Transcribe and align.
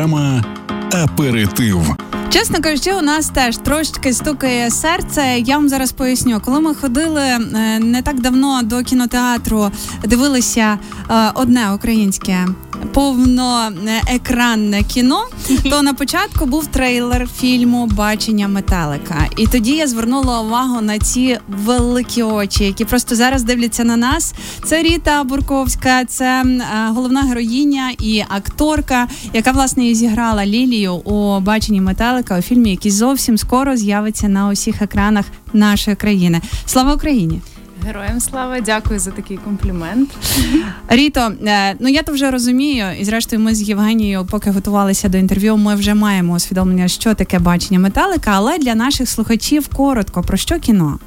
Програма 0.00 0.44
Аперитив. 0.92 1.96
Чесно 2.30 2.60
кажучи, 2.60 2.92
у 2.92 3.00
нас 3.00 3.28
теж 3.28 3.56
трошечки 3.56 4.12
стукає 4.12 4.70
серце. 4.70 5.38
Я 5.38 5.56
вам 5.56 5.68
зараз 5.68 5.92
поясню, 5.92 6.40
коли 6.44 6.60
ми 6.60 6.74
ходили 6.74 7.20
е, 7.20 7.38
не 7.78 8.02
так 8.02 8.20
давно 8.20 8.62
до 8.62 8.82
кінотеатру, 8.82 9.70
дивилися 10.04 10.78
е, 11.10 11.14
одне 11.34 11.72
українське 11.72 12.46
повноекранне 12.92 14.82
кіно, 14.82 15.24
то 15.70 15.82
на 15.82 15.94
початку 15.94 16.46
був 16.46 16.66
трейлер 16.66 17.28
фільму 17.36 17.86
Бачення 17.86 18.48
метелика. 18.48 19.26
І 19.36 19.46
тоді 19.46 19.72
я 19.72 19.86
звернула 19.86 20.40
увагу 20.40 20.80
на 20.80 20.98
ці 20.98 21.38
великі 21.48 22.22
очі, 22.22 22.64
які 22.64 22.84
просто 22.84 23.14
зараз 23.14 23.42
дивляться 23.42 23.84
на 23.84 23.96
нас. 23.96 24.34
Це 24.64 24.82
Ріта 24.82 25.24
Бурковська, 25.24 26.04
це 26.04 26.44
головна 26.88 27.22
героїня 27.22 27.92
і 27.98 28.24
акторка, 28.28 29.08
яка 29.32 29.52
власне 29.52 29.86
і 29.86 29.94
зіграла 29.94 30.46
Лілію 30.46 30.94
у 30.94 31.40
баченні 31.40 31.80
метелика 31.80 32.38
у 32.38 32.42
фільмі, 32.42 32.70
який 32.70 32.90
зовсім 32.90 33.38
скоро 33.38 33.76
з'явиться 33.76 34.28
на 34.28 34.48
усіх 34.48 34.82
екранах 34.82 35.24
нашої 35.52 35.96
країни. 35.96 36.40
Слава 36.66 36.94
Україні! 36.94 37.40
Героям 37.86 38.20
слава, 38.20 38.60
дякую 38.60 39.00
за 39.00 39.10
такий 39.10 39.36
комплімент. 39.36 40.10
Ріто, 40.88 41.32
е, 41.46 41.74
ну 41.78 41.88
я 41.88 42.02
то 42.02 42.12
вже 42.12 42.30
розумію, 42.30 42.86
і 43.00 43.04
зрештою, 43.04 43.42
ми 43.42 43.54
з 43.54 43.62
Євгенією, 43.62 44.26
поки 44.30 44.50
готувалися 44.50 45.08
до 45.08 45.18
інтерв'ю, 45.18 45.56
ми 45.56 45.74
вже 45.74 45.94
маємо 45.94 46.32
усвідомлення, 46.32 46.88
що 46.88 47.14
таке 47.14 47.38
бачення 47.38 47.80
металика, 47.80 48.30
але 48.34 48.58
для 48.58 48.74
наших 48.74 49.08
слухачів 49.08 49.68
коротко 49.68 50.22
про 50.22 50.36
що 50.36 50.58
кіно? 50.58 50.98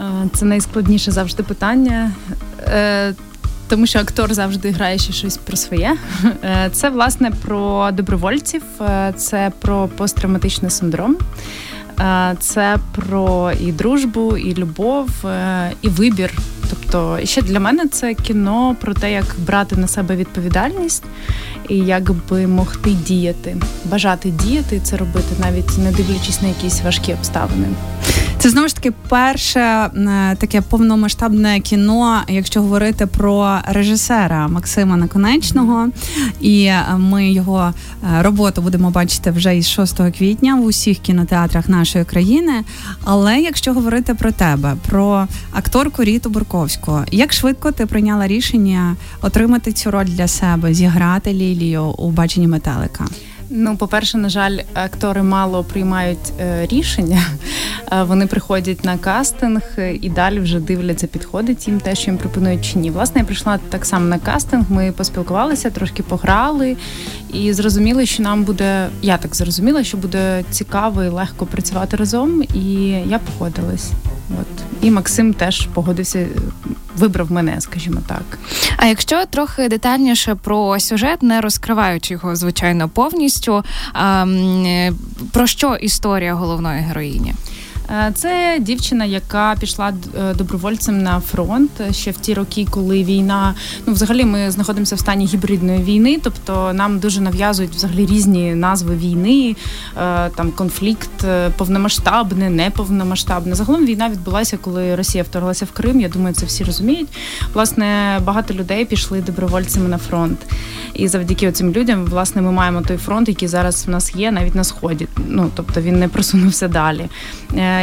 Е, 0.00 0.04
це 0.34 0.44
найскладніше 0.44 1.10
завжди 1.10 1.42
питання. 1.42 2.12
Е, 2.66 3.14
тому 3.68 3.86
що 3.86 3.98
актор 3.98 4.34
завжди 4.34 4.70
грає 4.70 4.98
ще 4.98 5.12
щось 5.12 5.36
про 5.36 5.56
своє. 5.56 5.96
Це 6.72 6.90
власне 6.90 7.30
про 7.30 7.90
добровольців, 7.92 8.62
це 9.16 9.52
про 9.60 9.88
посттравматичний 9.88 10.70
синдром. 10.70 11.16
Е, 12.00 12.36
це 12.40 12.78
про 12.92 13.52
і 13.60 13.72
дружбу, 13.72 14.36
і 14.36 14.54
любов, 14.54 15.26
е, 15.26 15.72
і 15.82 15.88
вибір. 15.88 16.32
Тобто, 16.72 17.18
ще 17.24 17.42
для 17.42 17.60
мене 17.60 17.86
це 17.86 18.14
кіно 18.14 18.76
про 18.80 18.94
те, 18.94 19.12
як 19.12 19.24
брати 19.38 19.76
на 19.76 19.88
себе 19.88 20.16
відповідальність 20.16 21.04
і 21.68 21.76
як 21.76 22.10
би 22.30 22.46
могти 22.46 22.90
діяти, 22.90 23.56
бажати 23.84 24.30
діяти, 24.30 24.76
і 24.76 24.80
це 24.80 24.96
робити, 24.96 25.34
навіть 25.40 25.78
не 25.78 25.92
дивлячись 25.92 26.42
на 26.42 26.48
якісь 26.48 26.82
важкі 26.82 27.12
обставини. 27.12 27.68
Це 28.42 28.50
знову 28.50 28.68
ж 28.68 28.74
таки 28.74 28.92
перше 29.08 29.90
таке 30.38 30.60
повномасштабне 30.60 31.60
кіно, 31.60 32.22
якщо 32.28 32.60
говорити 32.60 33.06
про 33.06 33.58
режисера 33.68 34.48
Максима 34.48 34.96
Наконечного, 34.96 35.88
і 36.40 36.64
е, 36.64 36.84
ми 36.98 37.30
його 37.32 37.72
е, 38.18 38.22
роботу 38.22 38.62
будемо 38.62 38.90
бачити 38.90 39.30
вже 39.30 39.56
із 39.56 39.68
6 39.68 40.00
квітня 40.18 40.54
в 40.54 40.64
усіх 40.64 40.98
кінотеатрах 40.98 41.68
нашої 41.68 42.04
країни. 42.04 42.64
Але 43.04 43.40
якщо 43.40 43.72
говорити 43.72 44.14
про 44.14 44.32
тебе, 44.32 44.76
про 44.88 45.26
акторку 45.52 46.04
Ріту 46.04 46.30
Бурковську, 46.62 46.98
як 47.10 47.32
швидко 47.32 47.72
ти 47.72 47.86
прийняла 47.86 48.26
рішення 48.26 48.96
отримати 49.22 49.72
цю 49.72 49.90
роль 49.90 50.04
для 50.04 50.28
себе, 50.28 50.74
зіграти 50.74 51.32
Лілію 51.32 51.84
у 51.84 52.10
баченні 52.10 52.48
метелика? 52.48 53.06
Ну, 53.54 53.76
по-перше, 53.76 54.18
на 54.18 54.28
жаль, 54.28 54.58
актори 54.74 55.22
мало 55.22 55.64
приймають 55.64 56.32
е, 56.40 56.66
рішення. 56.66 57.22
Вони 58.06 58.26
приходять 58.26 58.84
на 58.84 58.98
кастинг 58.98 59.62
і 60.00 60.10
далі 60.10 60.40
вже 60.40 60.60
дивляться, 60.60 61.06
підходить 61.06 61.68
їм 61.68 61.80
те, 61.80 61.94
що 61.94 62.10
їм 62.10 62.18
пропонують 62.18 62.64
чи 62.64 62.78
ні. 62.78 62.90
Власне, 62.90 63.20
я 63.20 63.24
прийшла 63.24 63.58
так 63.68 63.84
само 63.84 64.06
на 64.06 64.18
кастинг. 64.18 64.64
Ми 64.68 64.92
поспілкувалися, 64.92 65.70
трошки 65.70 66.02
пограли 66.02 66.76
і 67.32 67.52
зрозуміли, 67.52 68.06
що 68.06 68.22
нам 68.22 68.44
буде. 68.44 68.88
Я 69.02 69.18
так 69.18 69.36
зрозуміла, 69.36 69.84
що 69.84 69.96
буде 69.96 70.44
цікаво 70.50 71.02
і 71.02 71.08
легко 71.08 71.46
працювати 71.46 71.96
разом. 71.96 72.42
І 72.54 72.74
я 73.06 73.18
погодилась. 73.18 73.90
От 74.40 74.82
і 74.82 74.90
Максим 74.90 75.34
теж 75.34 75.66
погодився, 75.66 76.26
вибрав 76.96 77.32
мене, 77.32 77.60
скажімо 77.60 78.00
так. 78.06 78.38
А 78.76 78.86
якщо 78.86 79.26
трохи 79.26 79.68
детальніше 79.68 80.34
про 80.34 80.80
сюжет, 80.80 81.22
не 81.22 81.40
розкриваючи 81.40 82.14
його, 82.14 82.36
звичайно, 82.36 82.88
повністю, 82.88 83.64
про 85.32 85.46
що 85.46 85.74
історія 85.74 86.34
головної 86.34 86.82
героїні? 86.82 87.34
Е, 87.90 88.12
це 88.14 88.58
дівчина, 88.60 89.04
яка 89.04 89.56
пішла 89.60 89.92
е, 90.18 90.34
добровольцем 90.34 91.02
на 91.02 91.20
фронт 91.20 91.70
ще 91.90 92.10
в 92.10 92.16
ті 92.16 92.34
роки, 92.34 92.66
коли 92.70 93.04
війна. 93.04 93.54
Ну, 93.86 93.92
взагалі, 93.92 94.24
ми 94.24 94.50
знаходимося 94.50 94.94
в 94.94 94.98
стані 94.98 95.26
гібридної 95.26 95.82
війни, 95.82 96.18
тобто 96.22 96.72
нам 96.72 96.98
дуже 96.98 97.20
нав'язують 97.20 97.74
взагалі 97.74 98.06
різні 98.06 98.54
назви 98.54 98.96
війни, 98.96 99.56
е, 99.96 100.30
там 100.30 100.50
конфлікт 100.50 101.10
повномасштабне, 101.56 102.50
неповномасштабне. 102.50 103.54
Загалом 103.54 103.86
війна 103.86 104.08
відбулася, 104.08 104.56
коли 104.56 104.96
Росія 104.96 105.24
вторглася 105.24 105.64
в 105.64 105.70
Крим. 105.70 106.00
Я 106.00 106.08
думаю, 106.08 106.34
це 106.34 106.46
всі 106.46 106.64
розуміють. 106.64 107.08
Власне, 107.54 108.20
багато 108.24 108.54
людей 108.54 108.84
пішли 108.84 109.20
добровольцями 109.20 109.88
на 109.88 109.98
фронт. 109.98 110.38
І 110.94 111.08
завдяки 111.08 111.52
цим 111.52 111.72
людям, 111.72 112.04
власне, 112.04 112.42
ми 112.42 112.52
маємо 112.52 112.80
той 112.80 112.96
фронт, 112.96 113.28
який 113.28 113.48
зараз 113.48 113.86
в 113.86 113.90
нас 113.90 114.14
є, 114.14 114.32
навіть 114.32 114.54
на 114.54 114.64
сході. 114.64 115.08
Ну 115.28 115.50
тобто 115.54 115.80
він 115.80 115.98
не 115.98 116.08
просунувся 116.08 116.68
далі. 116.68 117.08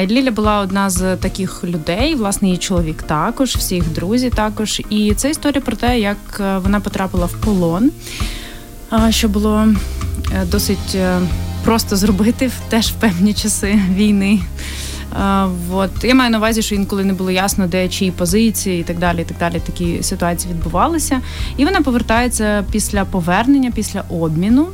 Ліля 0.07 0.31
була 0.31 0.59
одна 0.59 0.89
з 0.89 1.17
таких 1.17 1.63
людей, 1.63 2.15
власне, 2.15 2.47
її 2.47 2.57
чоловік 2.57 3.03
також, 3.03 3.55
всі 3.55 3.75
їх 3.75 3.93
друзі 3.93 4.29
також. 4.29 4.81
І 4.89 5.13
це 5.13 5.29
історія 5.29 5.61
про 5.61 5.75
те, 5.75 5.99
як 5.99 6.17
е, 6.39 6.57
вона 6.57 6.79
потрапила 6.79 7.25
в 7.25 7.33
полон, 7.33 7.91
що 9.09 9.29
було 9.29 9.67
е, 10.33 10.45
досить 10.45 10.95
е, 10.95 11.19
просто 11.63 11.95
зробити 11.95 12.51
теж 12.69 12.87
в 12.87 12.93
певні 12.93 13.33
часи 13.33 13.81
війни. 13.93 14.39
От 15.71 16.03
я 16.03 16.15
маю 16.15 16.31
на 16.31 16.37
увазі, 16.37 16.61
що 16.61 16.75
інколи 16.75 17.03
не 17.03 17.13
було 17.13 17.31
ясно, 17.31 17.67
де 17.67 17.89
чиї 17.89 18.11
позиції 18.11 18.81
і 18.81 18.83
так 18.83 18.99
далі. 18.99 19.21
і 19.21 19.25
Так 19.25 19.37
далі 19.37 19.61
такі 19.65 20.03
ситуації 20.03 20.53
відбувалися. 20.53 21.21
І 21.57 21.65
вона 21.65 21.81
повертається 21.81 22.65
після 22.71 23.05
повернення, 23.05 23.71
після 23.71 24.03
обміну 24.09 24.67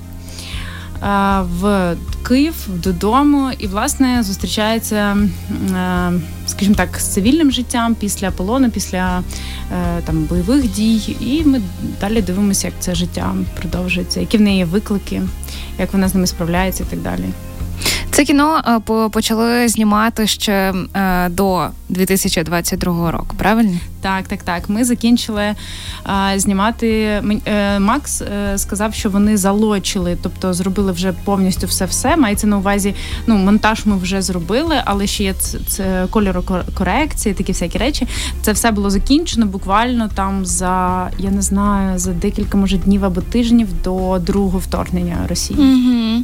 в 1.42 1.96
Київ 2.28 2.54
додому 2.68 3.52
і 3.60 3.68
власне 3.68 4.24
зустрічається, 4.24 5.18
скажімо 6.48 6.76
так, 6.76 7.00
з 7.00 7.14
цивільним 7.14 7.52
життям 7.52 7.96
після 7.96 8.32
полону, 8.32 8.70
після 8.70 9.24
е, 9.72 10.02
там 10.06 10.24
бойових 10.24 10.72
дій. 10.72 11.18
І 11.22 11.44
ми 11.46 11.62
далі 12.02 12.22
дивимося, 12.22 12.68
як 12.68 12.76
це 12.80 12.96
життя 12.96 13.36
продовжується, 13.60 14.20
які 14.20 14.38
в 14.38 14.42
неї 14.42 14.64
виклики, 14.64 15.22
як 15.80 15.94
вона 15.94 16.08
з 16.08 16.16
ними 16.16 16.28
справляється, 16.28 16.84
і 16.84 16.88
так 16.88 17.02
далі. 17.02 17.26
Це 18.16 18.26
кіно 18.26 18.62
е, 18.68 19.10
почали 19.10 19.68
знімати 19.68 20.28
ще 20.28 20.74
е, 20.96 21.30
до 21.30 21.68
2022 21.90 23.12
року. 23.12 23.36
Правильно? 23.38 23.78
Так, 24.02 24.28
так, 24.28 24.44
так. 24.44 24.70
Ми 24.70 24.84
закінчили 24.84 25.44
е, 25.44 25.56
знімати. 26.36 27.22
Макс 27.80 28.24
сказав, 28.56 28.94
що 28.94 29.10
вони 29.10 29.38
залочили, 29.38 30.18
тобто 30.22 30.54
зробили 30.54 30.92
вже 30.92 31.14
повністю 31.14 31.68
все-все. 31.68 32.18
Мається 32.18 32.48
на 32.48 32.58
увазі. 32.58 32.96
Ну, 33.28 33.38
монтаж 33.38 33.86
ми 33.86 33.98
вже 33.98 34.22
зробили, 34.22 34.82
але 34.86 35.08
ще 35.08 35.24
є 35.24 35.34
це, 35.34 35.60
це 35.68 36.08
кольорокорекції, 36.10 37.36
такі 37.36 37.52
всякі 37.52 37.78
речі. 37.78 38.08
Це 38.42 38.52
все 38.52 38.72
було 38.72 38.90
закінчено 38.90 39.46
буквально 39.46 40.10
там 40.16 40.46
за 40.46 41.10
я 41.18 41.32
не 41.32 41.42
знаю 41.42 42.00
за 42.00 42.12
декілька 42.12 42.58
може 42.58 42.78
днів 42.78 43.06
або 43.06 43.22
тижнів 43.22 43.68
до 43.84 44.20
другого 44.20 44.60
вторгнення 44.60 45.18
Росії. 45.30 45.60
Угу. 45.60 46.24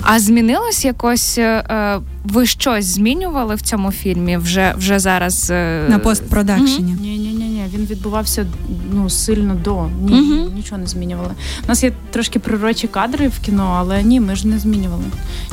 А 0.00 0.20
змінилось 0.20 0.84
якось? 0.84 1.38
Е, 1.38 1.42
е, 1.42 2.00
ви 2.24 2.46
щось 2.46 2.84
змінювали 2.84 3.54
в 3.54 3.62
цьому 3.62 3.92
фільмі 3.92 4.36
вже 4.36 4.74
вже 4.76 4.98
зараз 4.98 5.50
е, 5.50 5.86
на 5.88 5.98
постпродакшені? 5.98 6.96
Ні, 7.00 7.18
ні, 7.18 7.28
ні, 7.28 7.44
ні. 7.44 7.64
Він 7.74 7.86
відбувався 7.86 8.46
ну 8.92 9.10
сильно 9.10 9.54
до 9.54 9.88
ні, 10.00 10.20
угу. 10.20 10.50
нічого 10.56 10.80
не 10.80 10.86
змінювали. 10.86 11.30
У 11.64 11.68
нас 11.68 11.82
є 11.82 11.92
трошки 12.10 12.38
пророчі 12.38 12.88
кадри 12.88 13.28
в 13.28 13.38
кіно, 13.38 13.76
але 13.78 14.02
ні, 14.02 14.20
ми 14.20 14.36
ж 14.36 14.48
не 14.48 14.58
змінювали 14.58 15.04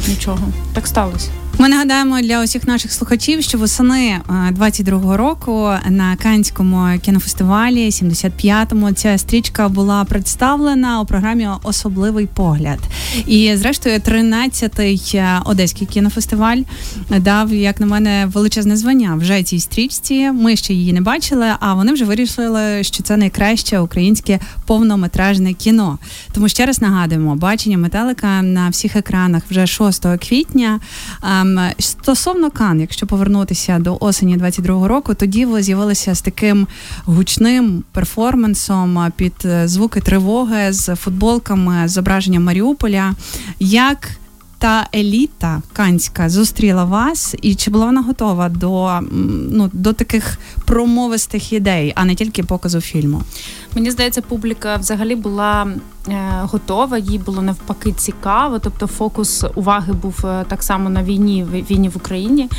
нічого. 0.07 0.47
Так 0.73 0.87
сталося. 0.87 1.29
Ми 1.57 1.69
нагадаємо 1.69 2.21
для 2.21 2.43
усіх 2.43 2.67
наших 2.67 2.93
слухачів, 2.93 3.43
що 3.43 3.57
восени 3.57 4.21
22-го 4.51 5.17
року 5.17 5.71
на 5.89 6.15
Канському 6.15 6.99
кінофестивалі 7.01 7.89
75-му 7.89 8.91
ця 8.91 9.17
стрічка 9.17 9.69
була 9.69 10.03
представлена 10.03 11.01
у 11.01 11.05
програмі 11.05 11.49
Особливий 11.63 12.27
погляд. 12.27 12.79
І, 13.27 13.55
зрештою, 13.55 13.99
13-й 13.99 15.17
е, 15.17 15.41
одеський 15.45 15.87
кінофестиваль 15.87 16.57
дав, 17.09 17.53
як 17.53 17.79
на 17.79 17.85
мене, 17.85 18.25
величезне 18.33 18.77
звання 18.77 19.15
вже 19.15 19.43
цій 19.43 19.59
стрічці. 19.59 20.31
Ми 20.31 20.55
ще 20.55 20.73
її 20.73 20.93
не 20.93 21.01
бачили, 21.01 21.47
а 21.59 21.73
вони 21.73 21.93
вже 21.93 22.05
вирішили, 22.05 22.83
що 22.83 23.03
це 23.03 23.17
найкраще 23.17 23.79
українське 23.79 24.39
повнометражне 24.65 25.53
кіно. 25.53 25.99
Тому 26.31 26.49
ще 26.49 26.65
раз 26.65 26.81
нагадуємо, 26.81 27.35
бачення 27.35 27.77
метелика 27.77 28.41
на 28.41 28.69
всіх 28.69 28.95
екранах 28.95 29.43
вже 29.49 29.67
6 29.67 30.05
квітня. 30.27 30.79
Ем, 31.43 31.59
стосовно 31.79 32.51
Кан, 32.51 32.81
якщо 32.81 33.07
повернутися 33.07 33.79
до 33.79 33.97
осені 33.99 34.37
22-го 34.37 34.87
року, 34.87 35.13
тоді 35.13 35.45
ви 35.45 35.63
з'явилися 35.63 36.15
з 36.15 36.21
таким 36.21 36.67
гучним 37.05 37.83
перформансом 37.91 39.11
під 39.15 39.33
е, 39.45 39.67
звуки 39.67 40.01
тривоги 40.01 40.73
з 40.73 40.95
футболками 40.95 41.87
з 41.87 41.91
зображенням 41.91 42.43
Маріуполя. 42.43 43.13
Як 43.59 44.09
та 44.57 44.87
еліта 44.95 45.61
канська 45.73 46.29
зустріла 46.29 46.83
вас, 46.83 47.35
і 47.41 47.55
чи 47.55 47.71
була 47.71 47.85
вона 47.85 48.01
готова 48.01 48.49
до 48.49 48.99
ну, 49.51 49.69
до 49.73 49.93
таких 49.93 50.37
промовистих 50.65 51.53
ідей, 51.53 51.93
а 51.95 52.05
не 52.05 52.15
тільки 52.15 52.43
показу 52.43 52.81
фільму? 52.81 53.21
Мені 53.75 53.91
здається, 53.91 54.21
публіка 54.21 54.75
взагалі 54.75 55.15
була 55.15 55.63
е, 55.63 55.79
готова, 56.41 56.97
їй 56.97 57.17
було 57.17 57.41
навпаки 57.41 57.91
цікаво. 57.91 58.59
Тобто, 58.59 58.87
фокус 58.87 59.45
уваги 59.55 59.93
був 59.93 60.25
е, 60.25 60.45
так 60.47 60.63
само 60.63 60.89
на 60.89 61.03
війні 61.03 61.45
війні 61.69 61.89
в 61.89 61.97
Україні. 61.97 62.49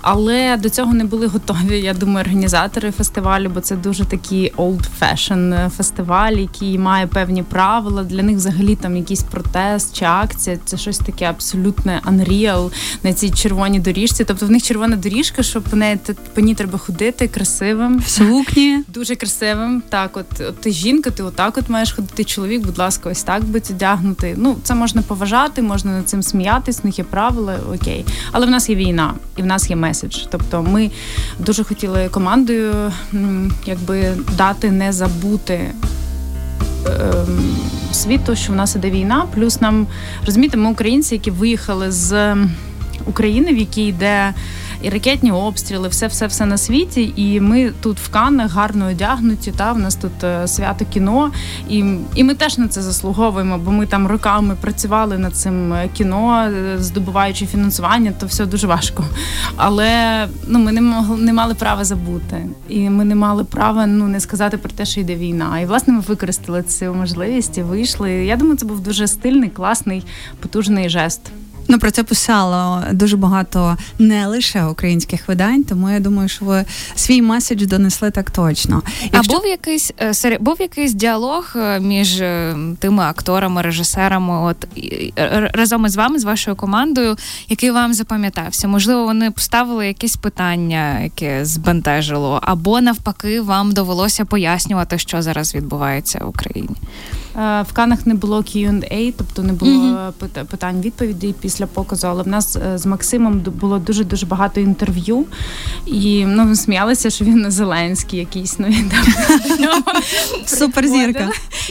Але 0.00 0.56
до 0.56 0.70
цього 0.70 0.94
не 0.94 1.04
були 1.04 1.26
готові. 1.26 1.80
Я 1.80 1.94
думаю, 1.94 2.26
організатори 2.26 2.90
фестивалю, 2.90 3.50
бо 3.54 3.60
це 3.60 3.76
дуже 3.76 4.04
такий 4.04 4.52
old 4.52 4.84
fashion 5.00 5.70
фестиваль, 5.70 6.32
який 6.32 6.78
має 6.78 7.06
певні 7.06 7.42
правила. 7.42 8.04
Для 8.04 8.22
них 8.22 8.36
взагалі 8.36 8.76
там 8.76 8.96
якийсь 8.96 9.22
протест 9.22 9.96
чи 9.96 10.04
акція. 10.04 10.58
Це 10.64 10.76
щось 10.76 10.98
таке 10.98 11.24
абсолютне 11.24 12.00
unreal 12.04 12.72
на 13.02 13.12
цій 13.12 13.30
червоній 13.30 13.80
доріжці. 13.80 14.24
Тобто 14.24 14.46
в 14.46 14.50
них 14.50 14.62
червона 14.62 14.96
доріжка, 14.96 15.42
щоб 15.42 15.62
по 15.62 15.76
неї 15.76 15.98
по 16.34 16.40
ній 16.40 16.54
треба 16.54 16.78
ходити 16.78 17.28
красивим. 17.28 17.98
В 17.98 18.08
сукні. 18.08 18.84
Дуже 18.94 19.16
красивим. 19.16 19.82
Так, 19.88 20.16
от, 20.16 20.40
от 20.40 20.60
ти 20.60 20.72
жінка, 20.72 21.10
ти 21.10 21.22
отак 21.22 21.58
от 21.58 21.68
маєш 21.68 21.92
ходити. 21.92 22.24
Чоловік, 22.24 22.66
будь 22.66 22.77
ласка, 22.78 23.10
ось 23.10 23.22
так 23.22 23.44
будь 23.44 23.68
одягнути. 23.70 24.34
Ну, 24.36 24.56
це 24.62 24.74
можна 24.74 25.02
поважати, 25.02 25.62
можна 25.62 25.92
над 25.92 26.08
цим 26.08 26.22
сміятись, 26.22 26.82
в 26.82 26.86
них 26.86 26.98
є 26.98 27.04
правила, 27.04 27.56
окей. 27.74 28.04
Але 28.32 28.46
в 28.46 28.50
нас 28.50 28.68
є 28.68 28.76
війна, 28.76 29.14
і 29.36 29.42
в 29.42 29.46
нас 29.46 29.70
є 29.70 29.76
меседж. 29.76 30.16
Тобто, 30.30 30.62
ми 30.62 30.90
дуже 31.38 31.64
хотіли 31.64 32.08
командою 32.08 32.92
якби 33.66 34.14
дати 34.36 34.70
не 34.70 34.92
забути. 34.92 35.70
Ем, 36.86 37.56
світу, 37.92 38.36
що 38.36 38.52
в 38.52 38.56
нас 38.56 38.76
іде 38.76 38.90
війна, 38.90 39.26
плюс 39.34 39.60
нам 39.60 39.86
розумієте, 40.26 40.56
ми 40.56 40.70
українці, 40.70 41.14
які 41.14 41.30
виїхали 41.30 41.90
з 41.92 42.36
України, 43.06 43.52
в 43.52 43.58
якій 43.58 43.86
йде 43.86 44.34
і 44.82 44.88
ракетні 44.88 45.32
обстріли, 45.32 45.88
все, 45.88 46.06
все, 46.06 46.26
все 46.26 46.46
на 46.46 46.58
світі. 46.58 47.12
І 47.16 47.40
ми 47.40 47.72
тут 47.80 47.98
в 47.98 48.08
Каннах 48.08 48.52
гарно 48.52 48.88
одягнуті. 48.88 49.52
Та 49.52 49.72
в 49.72 49.78
нас 49.78 49.94
тут 49.94 50.24
е, 50.24 50.48
свято 50.48 50.84
кіно, 50.84 51.30
і 51.68 51.84
і 52.14 52.24
ми 52.24 52.34
теж 52.34 52.58
на 52.58 52.68
це 52.68 52.82
заслуговуємо, 52.82 53.58
бо 53.58 53.70
ми 53.70 53.86
там 53.86 54.06
роками 54.06 54.56
працювали 54.60 55.18
над 55.18 55.36
цим 55.36 55.72
е, 55.72 55.88
кіно, 55.94 56.42
е, 56.42 56.76
здобуваючи 56.78 57.46
фінансування, 57.46 58.12
то 58.20 58.26
все 58.26 58.46
дуже 58.46 58.66
важко. 58.66 59.04
Але 59.56 60.26
ну 60.46 60.58
ми 60.58 60.72
не 60.72 60.80
могли 60.80 61.16
не 61.16 61.32
мали 61.32 61.54
права 61.54 61.84
забути, 61.84 62.46
і 62.68 62.90
ми 62.90 63.04
не 63.04 63.14
мали 63.14 63.44
права 63.44 63.86
ну 63.86 64.08
не 64.08 64.20
сказати 64.20 64.58
про 64.58 64.70
те, 64.70 64.84
що 64.84 65.00
йде 65.00 65.14
війна. 65.14 65.60
І 65.60 65.66
власне 65.66 65.92
ми 65.92 66.00
використали 66.00 66.62
цю 66.62 66.94
можливість 66.94 67.58
і 67.58 67.62
вийшли. 67.62 68.10
Я 68.10 68.36
думаю, 68.36 68.56
це 68.56 68.66
був 68.66 68.80
дуже 68.80 69.06
стильний, 69.06 69.50
класний, 69.50 70.04
потужний 70.40 70.88
жест. 70.88 71.20
Ну 71.68 71.78
про 71.78 71.90
це 71.90 72.02
писало 72.02 72.82
дуже 72.92 73.16
багато 73.16 73.76
не 73.98 74.26
лише 74.26 74.64
українських 74.64 75.28
видань, 75.28 75.64
тому 75.64 75.90
я 75.90 76.00
думаю, 76.00 76.28
що 76.28 76.44
ви 76.44 76.64
свій 76.94 77.22
меседж 77.22 77.66
донесли 77.66 78.10
так 78.10 78.30
точно. 78.30 78.82
Якщо... 79.12 79.32
А 79.34 79.36
був 79.36 79.46
якийсь 79.46 79.92
е, 80.24 80.38
був 80.40 80.56
якийсь 80.60 80.92
діалог 80.92 81.52
е, 81.56 81.80
між 81.80 82.20
е, 82.20 82.56
тими 82.78 83.02
акторами, 83.02 83.62
режисерами, 83.62 84.40
от 84.40 84.68
разом 85.52 85.86
із 85.86 85.96
вами, 85.96 86.18
з 86.18 86.24
вашою 86.24 86.56
командою, 86.56 87.16
який 87.48 87.70
вам 87.70 87.94
запам'ятався? 87.94 88.68
Можливо, 88.68 89.04
вони 89.04 89.30
поставили 89.30 89.86
якісь 89.86 90.16
питання, 90.16 91.00
яке 91.00 91.44
збентежило, 91.44 92.40
або 92.42 92.80
навпаки, 92.80 93.40
вам 93.40 93.72
довелося 93.72 94.24
пояснювати, 94.24 94.98
що 94.98 95.22
зараз 95.22 95.54
відбувається 95.54 96.20
в 96.24 96.28
Україні. 96.28 96.76
В 97.38 97.72
Канах 97.72 98.06
не 98.06 98.14
було 98.14 98.38
Q&A, 98.38 99.14
тобто 99.16 99.42
не 99.42 99.52
було 99.52 99.72
mm-hmm. 99.72 100.44
питань 100.44 100.80
відповідей 100.80 101.34
після 101.40 101.66
показу. 101.66 102.06
Але 102.06 102.22
в 102.22 102.28
нас 102.28 102.56
е, 102.56 102.78
з 102.78 102.86
Максимом 102.86 103.40
було 103.40 103.78
дуже 103.78 104.04
дуже 104.04 104.26
багато 104.26 104.60
інтерв'ю, 104.60 105.24
і 105.86 106.24
ну 106.26 106.56
сміялися, 106.56 107.10
що 107.10 107.24
він 107.24 107.40
на 107.40 107.50
Зеленський 107.50 108.18
якийсь. 108.18 108.58
Ну 108.58 108.66
він 108.66 108.90
там 108.90 109.82
суперзірка. 110.46 111.30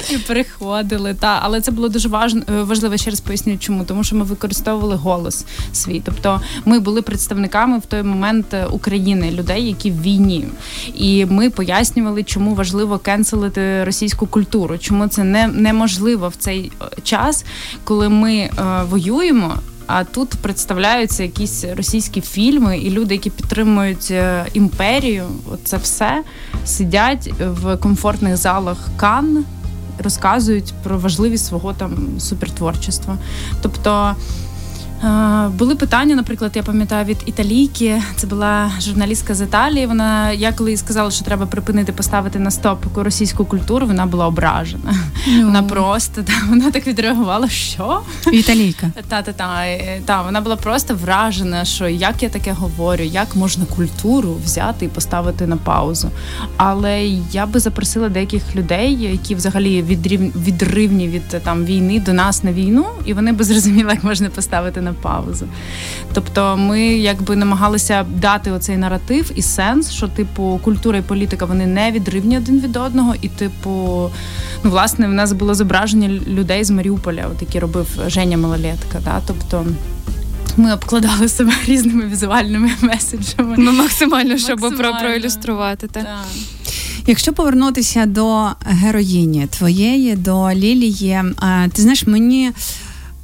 і 0.10 0.18
приходили. 0.18 1.14
Та 1.14 1.40
але 1.42 1.62
це 1.62 1.72
було 1.72 1.90
дуже 1.90 2.10
е, 2.10 2.42
важливо. 2.48 2.98
Ще 2.98 3.10
раз 3.10 3.20
поясню, 3.20 3.58
чому 3.58 3.84
тому, 3.84 4.04
що 4.04 4.16
ми 4.16 4.24
використовували 4.24 4.96
голос 4.96 5.46
свій. 5.74 6.02
Тобто 6.06 6.42
ми 6.66 6.80
були 6.80 7.02
представниками 7.02 7.80
в 7.80 7.86
той 7.86 8.04
момент 8.04 8.54
е, 8.54 8.66
України, 8.66 9.32
людей, 9.32 9.68
які 9.68 9.92
в 9.92 10.02
війні, 10.02 10.48
і 10.96 11.26
ми 11.26 11.50
пояснювали, 11.50 12.24
чому 12.24 12.56
важливо 12.56 12.98
кенселити 12.98 13.84
російську 13.84 14.28
культуру, 14.28 14.78
чому 14.78 15.08
це 15.08 15.24
не 15.24 15.57
неможливо 15.58 16.30
в 16.30 16.36
цей 16.36 16.72
е, 16.82 16.86
час, 17.04 17.46
коли 17.84 18.10
ми 18.10 18.34
е, 18.36 18.52
воюємо. 18.90 19.56
А 19.88 20.04
тут 20.04 20.30
представляються 20.30 21.24
якісь 21.24 21.66
російські 21.78 22.22
фільми, 22.22 22.78
і 22.78 22.90
люди, 22.90 23.16
які 23.16 23.30
підтримують 23.30 24.12
е, 24.12 24.46
імперію, 24.54 25.26
це 25.64 25.78
все 25.78 26.24
сидять 26.66 27.32
в 27.40 27.78
комфортних 27.78 28.38
залах 28.38 28.78
Кан, 28.98 29.46
розказують 30.04 30.74
про 30.84 30.98
важливість 30.98 31.46
свого 31.46 31.74
там 31.74 32.20
супертворчества. 32.20 33.18
Тобто. 33.62 34.16
Були 35.58 35.76
питання, 35.76 36.16
наприклад, 36.16 36.52
я 36.56 36.64
пам'ятаю 36.64 37.06
від 37.06 37.18
італійки. 37.26 38.02
Це 38.16 38.28
була 38.28 38.72
журналістка 38.82 39.36
з 39.36 39.42
Італії. 39.42 39.88
Вона 39.88 40.32
я 40.32 40.52
коли 40.54 40.72
їй 40.72 40.78
сказала, 40.78 41.12
що 41.12 41.26
треба 41.26 41.46
припинити 41.46 41.92
поставити 41.92 42.40
на 42.40 42.52
стоп 42.52 42.98
російську 42.98 43.46
культуру, 43.46 43.88
вона 43.88 44.06
була 44.06 44.28
ображена. 44.28 44.94
No. 45.28 45.46
Вона 45.46 45.64
просто 45.64 46.24
та 46.24 46.34
вона 46.50 46.72
так 46.72 46.88
відреагувала. 46.88 47.50
Що 47.50 48.02
італійка? 48.32 48.92
Та 49.10 49.22
та 49.22 49.34
та 49.34 49.66
та 50.06 50.22
вона 50.22 50.42
була 50.42 50.56
просто 50.56 50.96
вражена, 50.96 51.66
що 51.66 51.88
як 51.88 52.24
я 52.24 52.30
таке 52.30 52.52
говорю, 52.52 53.04
як 53.04 53.36
можна 53.36 53.66
культуру 53.66 54.38
взяти 54.46 54.86
і 54.86 54.88
поставити 54.88 55.48
на 55.48 55.58
паузу. 55.58 56.12
Але 56.58 57.06
я 57.32 57.46
би 57.46 57.60
запросила 57.60 58.10
деяких 58.10 58.56
людей, 58.56 58.94
які 58.94 59.36
взагалі 59.36 59.82
відрів... 59.82 60.44
відривні 60.44 61.08
від 61.08 61.28
там 61.28 61.66
війни 61.66 62.00
до 62.00 62.14
нас 62.14 62.44
на 62.44 62.54
війну, 62.54 62.86
і 63.06 63.14
вони 63.14 63.32
би 63.32 63.44
зрозуміли, 63.44 63.92
як 63.92 64.04
можна 64.04 64.30
поставити 64.30 64.82
на 64.82 64.94
паузу. 64.94 65.48
Тобто, 66.14 66.58
ми 66.58 66.82
якби 66.82 67.36
намагалися 67.36 68.06
дати 68.16 68.52
оцей 68.52 68.78
наратив 68.78 69.32
і 69.36 69.42
сенс, 69.42 69.92
що 69.92 70.08
типу 70.08 70.60
культура 70.64 70.98
і 70.98 71.02
політика 71.02 71.46
вони 71.46 71.66
не 71.66 71.92
відривні 71.92 72.38
один 72.38 72.60
від 72.60 72.78
одного, 72.78 73.14
і 73.22 73.28
типу, 73.28 73.70
ну 74.64 74.70
власне, 74.70 75.08
нас 75.18 75.32
було 75.32 75.56
зображення 75.56 76.10
людей 76.10 76.64
з 76.64 76.70
Маріуполя, 76.70 77.30
от 77.36 77.42
які 77.42 77.60
робив 77.60 77.88
Женя 78.08 78.38
Малолетка. 78.38 79.00
Да? 79.04 79.22
Тобто. 79.28 79.66
Ми 80.58 80.74
обкладали 80.74 81.30
себе 81.30 81.52
різними 81.66 82.06
візуальними 82.06 82.72
меседжами. 82.82 83.56
Ну, 83.58 83.72
максимально, 83.72 84.38
щоб 84.38 84.60
максимально. 84.60 85.00
проілюструвати. 85.00 85.88
Так. 85.88 86.04
Да. 86.04 86.18
Якщо 87.08 87.34
повернутися 87.34 88.06
до 88.06 88.48
героїні 88.66 89.48
твоєї, 89.50 90.16
до 90.16 90.52
Лілії, 90.52 91.24
ти 91.74 91.82
знаєш, 91.82 92.08
мені 92.08 92.52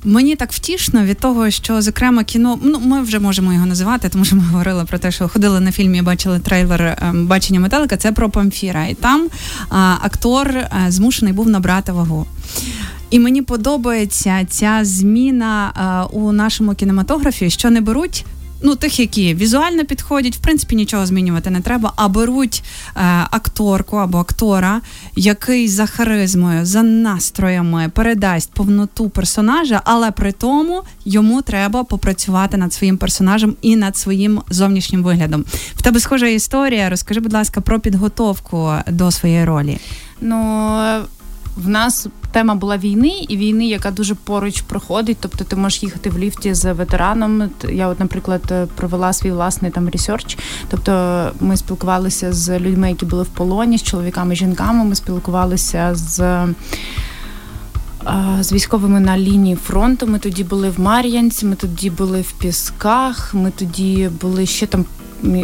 Мені 0.05 0.35
так 0.35 0.51
втішно 0.51 1.03
від 1.03 1.19
того, 1.19 1.49
що 1.49 1.81
зокрема 1.81 2.23
кіно, 2.23 2.59
ну 2.63 2.79
ми 2.79 3.01
вже 3.01 3.19
можемо 3.19 3.53
його 3.53 3.65
називати, 3.65 4.09
тому 4.09 4.25
що 4.25 4.35
ми 4.35 4.41
говорили 4.41 4.85
про 4.85 4.97
те, 4.97 5.11
що 5.11 5.27
ходили 5.27 5.59
на 5.59 5.71
фільмі, 5.71 6.01
бачили 6.01 6.39
трейлер 6.39 6.97
ем, 7.01 7.27
бачення 7.27 7.59
метелика. 7.59 7.97
Це 7.97 8.11
про 8.11 8.29
Памфіра, 8.29 8.85
і 8.85 8.93
там 8.93 9.27
а, 9.69 9.95
актор 10.01 10.57
а, 10.57 10.87
е, 10.87 10.91
змушений 10.91 11.33
був 11.33 11.49
набрати 11.49 11.91
вагу. 11.91 12.25
І 13.09 13.19
мені 13.19 13.41
подобається 13.41 14.45
ця 14.49 14.79
зміна 14.83 15.71
а, 15.75 16.05
у 16.05 16.31
нашому 16.31 16.73
кінематографі, 16.73 17.49
що 17.49 17.69
не 17.69 17.81
беруть 17.81 18.25
ну 18.63 18.75
тих, 18.75 18.99
які 18.99 19.33
візуально 19.33 19.85
підходять, 19.85 20.35
в 20.35 20.39
принципі, 20.39 20.75
нічого 20.75 21.05
змінювати 21.05 21.49
не 21.49 21.61
треба, 21.61 21.93
а 21.95 22.07
беруть 22.07 22.63
е, 22.95 22.99
акторку 23.31 23.97
або 23.97 24.17
актора, 24.17 24.81
який 25.15 25.67
за 25.67 25.85
харизмою, 25.85 26.65
за 26.65 26.83
настроями 26.83 27.91
передасть 27.93 28.51
повноту 28.53 29.09
персонажа, 29.09 29.81
але 29.85 30.11
при 30.11 30.31
тому 30.31 30.83
йому 31.05 31.41
треба 31.41 31.83
попрацювати 31.83 32.57
над 32.57 32.73
своїм 32.73 32.97
персонажем 32.97 33.55
і 33.61 33.75
над 33.75 33.97
своїм 33.97 34.41
зовнішнім 34.49 35.03
виглядом. 35.03 35.45
В 35.75 35.81
тебе 35.81 35.99
схожа 35.99 36.27
історія. 36.27 36.89
Розкажи, 36.89 37.19
будь 37.19 37.33
ласка, 37.33 37.61
про 37.61 37.79
підготовку 37.79 38.73
до 38.87 39.11
своєї 39.11 39.45
ролі. 39.45 39.77
Ну 40.21 40.37
в 41.55 41.69
нас 41.69 42.07
тема 42.33 42.55
була 42.55 42.77
війни, 42.77 43.25
і 43.29 43.37
війни, 43.37 43.67
яка 43.67 43.91
дуже 43.91 44.15
поруч 44.15 44.61
проходить. 44.61 45.17
Тобто 45.19 45.43
ти 45.43 45.55
можеш 45.55 45.83
їхати 45.83 46.09
в 46.09 46.17
ліфті 46.17 46.53
з 46.53 46.73
ветераном. 46.73 47.49
Я, 47.69 47.87
от, 47.87 47.99
наприклад, 47.99 48.69
провела 48.75 49.13
свій 49.13 49.31
власний 49.31 49.71
там 49.71 49.89
research. 49.89 50.37
Тобто 50.69 51.31
ми 51.39 51.57
спілкувалися 51.57 52.33
з 52.33 52.59
людьми, 52.59 52.89
які 52.89 53.05
були 53.05 53.23
в 53.23 53.27
полоні, 53.27 53.77
з 53.77 53.83
чоловіками, 53.83 54.35
жінками. 54.35 54.83
Ми 54.83 54.95
спілкувалися 54.95 55.95
з. 55.95 56.45
з 58.39 58.51
військовими 58.51 58.99
на 58.99 59.17
лінії 59.17 59.55
фронту. 59.55 60.07
Ми 60.07 60.19
тоді 60.19 60.43
були 60.43 60.69
в 60.69 60.79
Мар'янці, 60.79 61.45
ми 61.45 61.55
тоді 61.55 61.89
були 61.89 62.21
в 62.21 62.31
Пісках, 62.31 63.33
ми 63.33 63.51
тоді 63.51 64.09
були 64.21 64.45
ще 64.45 64.65
там 64.67 64.85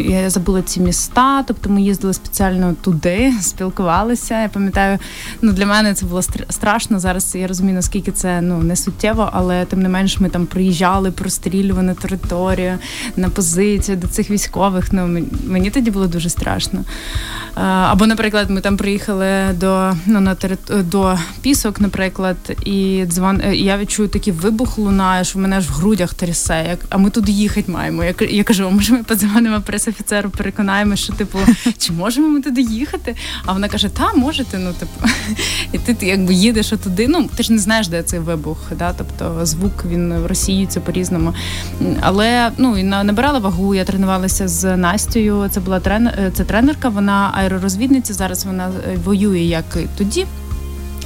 я 0.04 0.30
забула 0.30 0.62
ці 0.62 0.80
міста, 0.80 1.42
тобто 1.42 1.70
ми 1.70 1.82
їздили 1.82 2.14
спеціально 2.14 2.74
туди, 2.82 3.32
спілкувалися. 3.40 4.42
Я 4.42 4.48
пам'ятаю, 4.48 4.98
ну 5.42 5.52
для 5.52 5.66
мене 5.66 5.94
це 5.94 6.06
було 6.06 6.22
страшно. 6.50 7.00
Зараз 7.00 7.34
я 7.34 7.46
розумію, 7.46 7.74
наскільки 7.74 8.12
це 8.12 8.40
ну 8.40 8.58
не 8.58 8.76
суттєво, 8.76 9.30
але 9.32 9.64
тим 9.64 9.82
не 9.82 9.88
менш 9.88 10.20
ми 10.20 10.28
там 10.28 10.46
приїжджали, 10.46 11.10
прострілювали 11.10 11.94
територію, 11.94 12.78
на 13.16 13.28
позицію 13.28 13.96
до 13.96 14.06
цих 14.06 14.30
військових. 14.30 14.92
Ну 14.92 15.26
мені 15.46 15.70
тоді 15.70 15.90
було 15.90 16.06
дуже 16.06 16.30
страшно. 16.30 16.84
Або, 17.54 18.06
наприклад, 18.06 18.50
ми 18.50 18.60
там 18.60 18.76
приїхали 18.76 19.52
до 19.52 19.92
ну 20.06 20.20
на 20.20 20.34
терит... 20.34 20.58
до 20.70 21.18
пісок, 21.42 21.80
наприклад, 21.80 22.36
і 22.64 23.04
дзвон. 23.06 23.42
І 23.52 23.56
я 23.56 23.78
відчую 23.78 24.08
такий 24.08 24.32
вибух 24.32 24.78
лунає, 24.78 25.24
що 25.24 25.38
в 25.38 25.42
мене 25.42 25.60
ж 25.60 25.68
в 25.68 25.72
грудях 25.72 26.14
трясе. 26.14 26.66
Як 26.68 26.78
а 26.88 26.98
ми 26.98 27.10
туди 27.10 27.32
їхати 27.32 27.72
маємо. 27.72 28.04
Я 28.04 28.14
я 28.30 28.44
кажу, 28.44 28.70
може 28.70 28.92
ми 28.92 29.02
подзвонимо 29.02 29.60
пресофіцеру, 29.70 30.30
переконаємо, 30.30 30.96
що 30.96 31.12
типу, 31.12 31.38
чи 31.78 31.92
можемо 31.92 32.28
ми 32.28 32.40
туди 32.40 32.60
їхати? 32.60 33.16
А 33.46 33.52
вона 33.52 33.68
каже: 33.68 33.88
Та, 33.88 34.12
можете, 34.14 34.58
ну 34.58 34.72
типу, 34.72 35.08
і 35.72 35.78
ти, 35.78 35.94
ти 35.94 36.06
якби 36.06 36.34
їдеш 36.34 36.68
туди. 36.68 37.08
Ну 37.08 37.28
ти 37.36 37.42
ж 37.42 37.52
не 37.52 37.58
знаєш, 37.58 37.88
де 37.88 38.02
цей 38.02 38.20
вибух. 38.20 38.58
Да? 38.78 38.92
Тобто 38.98 39.46
звук 39.46 39.84
він 39.88 40.14
в 40.14 40.26
Росії 40.26 40.66
це 40.66 40.80
по-різному. 40.80 41.34
Але 42.00 42.50
ну 42.56 42.78
і 42.78 42.82
набирала 42.82 43.38
вагу. 43.38 43.74
Я 43.74 43.84
тренувалася 43.84 44.48
з 44.48 44.76
Настю. 44.76 45.48
Це 45.50 45.60
була 45.60 45.80
тренер, 45.80 46.32
це 46.34 46.44
тренерка. 46.44 46.88
Вона 46.88 47.30
аеророзвідниця. 47.34 48.14
Зараз 48.14 48.44
вона 48.44 48.68
е, 48.68 48.96
воює 49.04 49.40
як 49.40 49.64
і 49.76 49.86
тоді. 49.98 50.26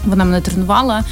Вона 0.06 0.24
мене 0.24 0.40
тренувала. 0.40 1.04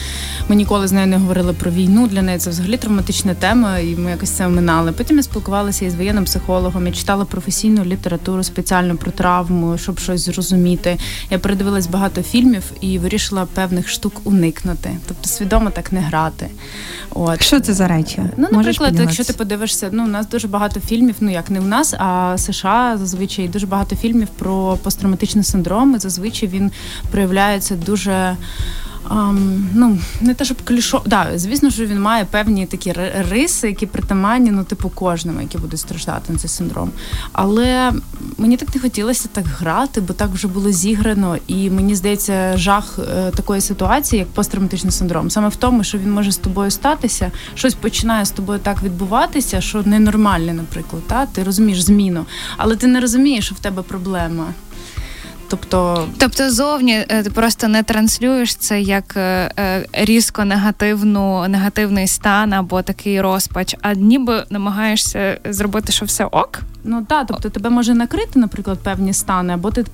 Ми 0.49 0.57
ніколи 0.57 0.89
з 0.89 0.93
нею 0.93 1.07
не 1.07 1.17
говорили 1.17 1.53
про 1.53 1.71
війну. 1.71 2.07
Для 2.07 2.23
неї 2.23 2.39
це 2.39 2.51
взагалі 2.51 2.77
травматична 2.77 3.35
тема, 3.35 3.79
і 3.79 3.97
ми 3.97 4.11
якось 4.11 4.31
це 4.31 4.47
оминали. 4.47 4.93
Потім 4.93 5.17
я 5.17 5.23
спілкувалася 5.23 5.85
із 5.85 5.95
воєнним 5.95 6.25
психологом. 6.25 6.87
Я 6.87 6.93
читала 6.93 7.25
професійну 7.25 7.85
літературу 7.85 8.43
спеціально 8.43 8.97
про 8.97 9.11
травму, 9.11 9.79
щоб 9.79 9.99
щось 9.99 10.25
зрозуміти. 10.25 10.99
Я 11.31 11.39
передивилась 11.39 11.87
багато 11.87 12.23
фільмів 12.23 12.63
і 12.81 12.99
вирішила 12.99 13.47
певних 13.55 13.89
штук 13.89 14.21
уникнути, 14.25 14.91
тобто 15.09 15.29
свідомо 15.29 15.71
так 15.71 15.93
не 15.93 16.01
грати. 16.01 16.47
От 17.11 17.43
що 17.43 17.61
це 17.61 17.75
за 17.75 17.89
речі? 17.89 18.23
Ну, 18.37 18.49
наприклад, 18.53 18.99
якщо 19.01 19.25
ти 19.25 19.33
подивишся, 19.33 19.89
ну 19.93 20.05
у 20.05 20.09
нас 20.09 20.29
дуже 20.29 20.49
багато 20.49 20.81
фільмів. 20.81 21.15
Ну 21.21 21.31
як 21.31 21.51
не 21.51 21.61
в 21.61 21.67
нас, 21.67 21.95
а 21.99 22.35
США 22.39 22.97
зазвичай 22.99 23.49
дуже 23.49 23.67
багато 23.67 23.97
фільмів 23.97 24.29
про 24.29 24.79
посттравматичний 24.83 25.45
синдром. 25.45 25.95
і 25.95 25.99
Зазвичай 25.99 26.49
він 26.49 26.71
проявляється 27.11 27.77
дуже. 27.77 28.37
Um, 29.11 29.59
ну, 29.75 29.99
не 30.21 30.35
те, 30.35 30.45
щоб 30.45 30.57
клішо. 30.65 31.03
Да, 31.07 31.27
звісно, 31.35 31.71
що 31.71 31.87
він 31.87 32.01
має 32.01 32.25
певні 32.25 32.67
такі 32.67 32.95
риси, 33.31 33.69
які 33.69 33.87
притаманні, 33.87 34.51
ну, 34.51 34.65
типу, 34.65 34.89
кожному, 34.89 35.41
які 35.41 35.59
будуть 35.59 35.81
страждати 35.81 36.33
на 36.33 36.39
цей 36.39 36.51
синдром. 36.51 36.91
Але 37.33 37.93
мені 38.39 38.57
так 38.57 38.75
не 38.75 38.81
хотілося 38.81 39.29
так 39.33 39.45
грати, 39.47 40.01
бо 40.01 40.13
так 40.13 40.31
вже 40.31 40.49
було 40.49 40.71
зіграно. 40.71 41.37
І 41.47 41.71
мені 41.71 41.95
здається, 41.95 42.57
жах 42.57 42.99
е, 42.99 43.31
такої 43.31 43.61
ситуації, 43.61 44.21
як 44.21 44.29
посттравматичний 44.29 44.93
синдром, 44.93 45.31
саме 45.31 45.49
в 45.49 45.57
тому, 45.57 45.85
що 45.85 45.99
він 45.99 46.13
може 46.13 46.33
з 46.33 46.37
тобою 46.37 46.71
статися, 46.71 47.31
щось 47.55 47.75
починає 47.75 48.25
з 48.25 48.31
тобою 48.31 48.59
так 48.59 48.83
відбуватися, 48.83 49.61
що 49.61 49.83
ненормальне, 49.83 50.53
наприклад. 50.53 51.03
Та? 51.07 51.27
Ти 51.27 51.43
розумієш 51.43 51.81
зміну, 51.81 52.27
але 52.57 52.77
ти 52.77 52.87
не 52.87 53.01
розумієш, 53.01 53.45
що 53.45 53.55
в 53.55 53.59
тебе 53.59 53.83
проблема. 53.83 54.47
Тобто, 55.53 56.09
тобто 56.19 56.51
зовні 56.51 57.05
е, 57.09 57.23
ти 57.23 57.31
просто 57.31 57.69
не 57.69 57.83
транслюєш 57.83 58.55
це 58.55 58.81
як 58.81 59.17
е, 59.17 59.51
е, 59.59 59.87
різко 59.93 60.45
негативну, 60.45 61.49
негативний 61.49 62.07
стан 62.07 62.53
або 62.53 62.83
такий 62.83 63.21
розпач, 63.21 63.77
а 63.83 63.95
ніби 63.95 64.45
намагаєшся 64.51 65.39
зробити, 65.45 65.93
що 65.93 66.05
все 66.05 66.25
ок. 66.25 66.63
Ну 66.85 67.05
так, 67.09 67.27
тобто 67.29 67.51
тебе 67.51 67.71
може 67.71 67.95
накрити, 67.95 68.39
наприклад, 68.39 68.79
певні 68.79 69.13
стани, 69.13 69.55
або 69.55 69.71
ти 69.71 69.85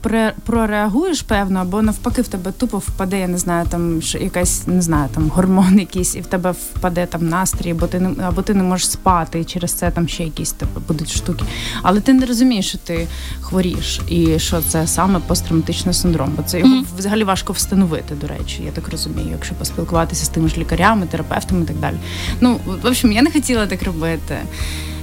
прореагуєш 0.44 1.22
певно, 1.22 1.60
або 1.60 1.82
навпаки, 1.82 2.22
в 2.22 2.28
тебе 2.28 2.52
тупо 2.52 2.78
впаде, 2.78 3.20
я 3.20 3.28
не 3.28 3.38
знаю, 3.38 3.66
там 3.70 4.00
якась 4.20 4.66
не 4.66 4.82
знаю, 4.82 5.08
там 5.14 5.28
гормон 5.28 5.78
якийсь, 5.78 6.16
і 6.16 6.20
в 6.20 6.26
тебе 6.26 6.50
впаде 6.50 7.06
там 7.06 7.28
настрій, 7.28 7.70
або 7.70 7.86
ти 7.86 8.00
не 8.00 8.24
або 8.24 8.42
ти 8.42 8.54
не 8.54 8.62
можеш 8.62 8.90
спати, 8.90 9.40
і 9.40 9.44
через 9.44 9.72
це 9.72 9.90
там 9.90 10.08
ще 10.08 10.24
якісь 10.24 10.52
тебе 10.52 10.80
будуть 10.88 11.10
штуки. 11.10 11.44
Але 11.82 12.00
ти 12.00 12.12
не 12.12 12.26
розумієш, 12.26 12.68
що 12.68 12.78
ти 12.78 13.08
хворієш, 13.40 14.00
і 14.08 14.38
що 14.38 14.62
це 14.68 14.86
саме 14.86 15.18
посттравматичний 15.48 15.94
синдром. 15.94 16.32
Бо 16.36 16.42
це 16.42 16.58
його 16.58 16.74
mm-hmm. 16.74 16.84
взагалі 16.98 17.24
важко 17.24 17.52
встановити, 17.52 18.14
до 18.14 18.26
речі, 18.26 18.62
я 18.62 18.72
так 18.72 18.88
розумію, 18.88 19.28
якщо 19.32 19.54
поспілкуватися 19.54 20.24
з 20.24 20.28
тими 20.28 20.48
ж 20.48 20.58
лікарями, 20.58 21.06
терапевтами 21.06 21.62
і 21.62 21.64
так 21.64 21.76
далі. 21.76 21.96
Ну 22.40 22.60
в 22.82 22.86
общем, 22.86 23.12
я 23.12 23.22
не 23.22 23.30
хотіла 23.30 23.66
так 23.66 23.82
робити. 23.82 24.36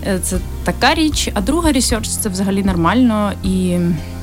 Е, 0.08 0.20
це 0.24 0.38
така 0.64 0.94
річ. 0.94 1.30
А 1.34 1.42
друга 1.42 1.72
research 1.72 2.08
це 2.08 2.30
взагалі 2.30 2.64
нормально. 2.64 3.34
І 3.44 3.78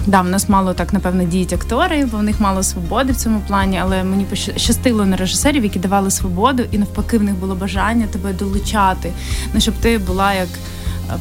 да, 0.06 0.20
в 0.20 0.28
нас 0.28 0.48
мало 0.48 0.74
так, 0.74 0.92
напевно, 0.92 1.24
діють 1.24 1.52
актори, 1.52 2.04
бо 2.04 2.18
в 2.18 2.22
них 2.22 2.40
мало 2.40 2.62
свободи 2.62 3.12
в 3.12 3.16
цьому 3.16 3.40
плані, 3.48 3.78
але 3.82 4.04
мені 4.04 4.24
пощастило 4.24 5.06
на 5.06 5.16
режисерів, 5.16 5.64
які 5.64 5.78
давали 5.78 6.10
свободу, 6.10 6.62
і 6.70 6.78
навпаки, 6.78 7.18
в 7.18 7.22
них 7.22 7.34
було 7.34 7.54
бажання 7.54 8.06
тебе 8.06 8.32
долучати, 8.32 9.12
ну 9.54 9.60
щоб 9.60 9.74
ти 9.74 9.98
була 9.98 10.34
як 10.34 10.48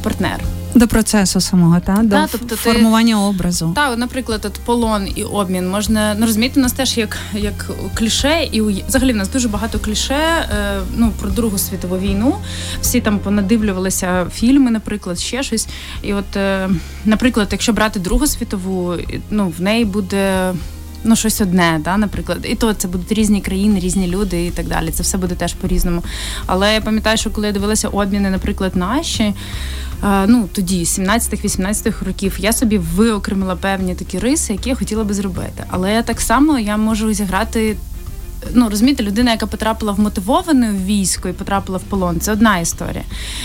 партнер. 0.02 0.40
До 0.74 0.88
процесу 0.88 1.40
самого, 1.40 1.80
та? 1.80 1.96
До 1.96 2.02
да, 2.02 2.28
тобто 2.32 2.56
формування 2.56 3.14
ти, 3.14 3.20
образу. 3.20 3.72
Так, 3.74 3.98
наприклад, 3.98 4.44
от 4.44 4.52
полон 4.52 5.08
і 5.14 5.24
обмін 5.24 5.68
можна 5.68 6.14
ну, 6.18 6.26
розуміти, 6.26 6.60
у 6.60 6.62
нас 6.62 6.72
теж 6.72 6.98
як 6.98 7.18
як 7.34 7.70
кліше, 7.94 8.48
і 8.52 8.60
взагалі 8.88 9.12
в 9.12 9.16
нас 9.16 9.28
дуже 9.28 9.48
багато 9.48 9.78
кліше 9.78 10.14
е, 10.14 10.80
ну, 10.96 11.12
про 11.20 11.30
Другу 11.30 11.58
світову 11.58 11.98
війну. 11.98 12.36
Всі 12.80 13.00
там 13.00 13.18
понадивлювалися 13.18 14.26
фільми, 14.34 14.70
наприклад, 14.70 15.18
ще 15.18 15.42
щось. 15.42 15.68
І 16.02 16.14
от, 16.14 16.36
е, 16.36 16.70
наприклад, 17.04 17.48
якщо 17.52 17.72
брати 17.72 18.00
Другу 18.00 18.26
світову, 18.26 18.94
ну 19.30 19.52
в 19.58 19.62
неї 19.62 19.84
буде. 19.84 20.52
Ну, 21.04 21.16
щось 21.16 21.40
одне, 21.40 21.80
да, 21.84 21.96
наприклад, 21.96 22.38
і 22.48 22.54
то 22.54 22.74
це 22.74 22.88
будуть 22.88 23.12
різні 23.12 23.40
країни, 23.40 23.80
різні 23.80 24.06
люди 24.06 24.46
і 24.46 24.50
так 24.50 24.68
далі. 24.68 24.90
Це 24.90 25.02
все 25.02 25.18
буде 25.18 25.34
теж 25.34 25.54
по-різному. 25.54 26.02
Але 26.46 26.74
я 26.74 26.80
пам'ятаю, 26.80 27.16
що 27.16 27.30
коли 27.30 27.46
я 27.46 27.52
дивилася 27.52 27.88
обміни, 27.88 28.30
наприклад, 28.30 28.76
наші 28.76 29.34
ну 30.02 30.48
тоді, 30.52 30.84
17-18 30.84 32.04
років, 32.04 32.36
я 32.38 32.52
собі 32.52 32.78
виокремила 32.78 33.56
певні 33.56 33.94
такі 33.94 34.18
риси, 34.18 34.52
які 34.52 34.68
я 34.68 34.74
хотіла 34.74 35.04
би 35.04 35.14
зробити. 35.14 35.64
Але 35.68 36.02
так 36.02 36.20
само 36.20 36.58
я 36.58 36.76
можу 36.76 37.12
зіграти. 37.12 37.76
Ну, 38.54 38.68
розумієте, 38.70 39.02
людина, 39.02 39.30
яка 39.30 39.46
потрапила 39.46 39.92
в 39.92 40.00
мотивоване 40.00 40.74
військо 40.86 41.28
і 41.28 41.32
потрапила 41.32 41.78
в 41.78 41.82
полон, 41.82 42.20
це 42.20 42.32
одна 42.32 42.58
історія. 42.58 43.04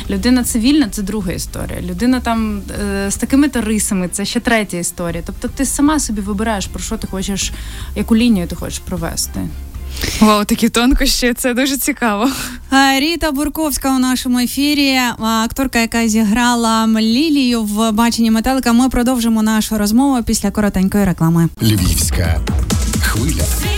Людина 0.09 0.43
цивільна 0.43 0.89
це 0.89 1.01
друга 1.01 1.31
історія. 1.31 1.81
Людина 1.81 2.19
там 2.19 2.61
е, 2.81 3.11
з 3.11 3.15
такими 3.15 3.49
то 3.49 3.61
рисами 3.61 4.09
це 4.11 4.25
ще 4.25 4.39
третя 4.39 4.77
історія. 4.77 5.23
Тобто 5.25 5.47
ти 5.47 5.65
сама 5.65 5.99
собі 5.99 6.21
вибираєш, 6.21 6.67
про 6.67 6.79
що 6.79 6.97
ти 6.97 7.07
хочеш, 7.07 7.51
яку 7.95 8.15
лінію 8.15 8.47
ти 8.47 8.55
хочеш 8.55 8.79
провести. 8.79 9.39
Вау, 10.19 10.45
такі 10.45 10.69
тонкощі, 10.69 11.33
це 11.33 11.53
дуже 11.53 11.77
цікаво. 11.77 12.29
Ріта 12.99 13.31
Бурковська 13.31 13.95
у 13.95 13.99
нашому 13.99 14.39
ефірі, 14.39 14.99
акторка, 15.19 15.79
яка 15.79 16.07
зіграла 16.07 16.87
Лілію 16.87 17.63
в 17.63 17.91
баченні 17.91 18.31
метелика. 18.31 18.73
Ми 18.73 18.89
продовжимо 18.89 19.43
нашу 19.43 19.77
розмову 19.77 20.23
після 20.23 20.51
коротенької 20.51 21.05
реклами. 21.05 21.49
Львівська 21.61 22.41
хвиля. 23.01 23.76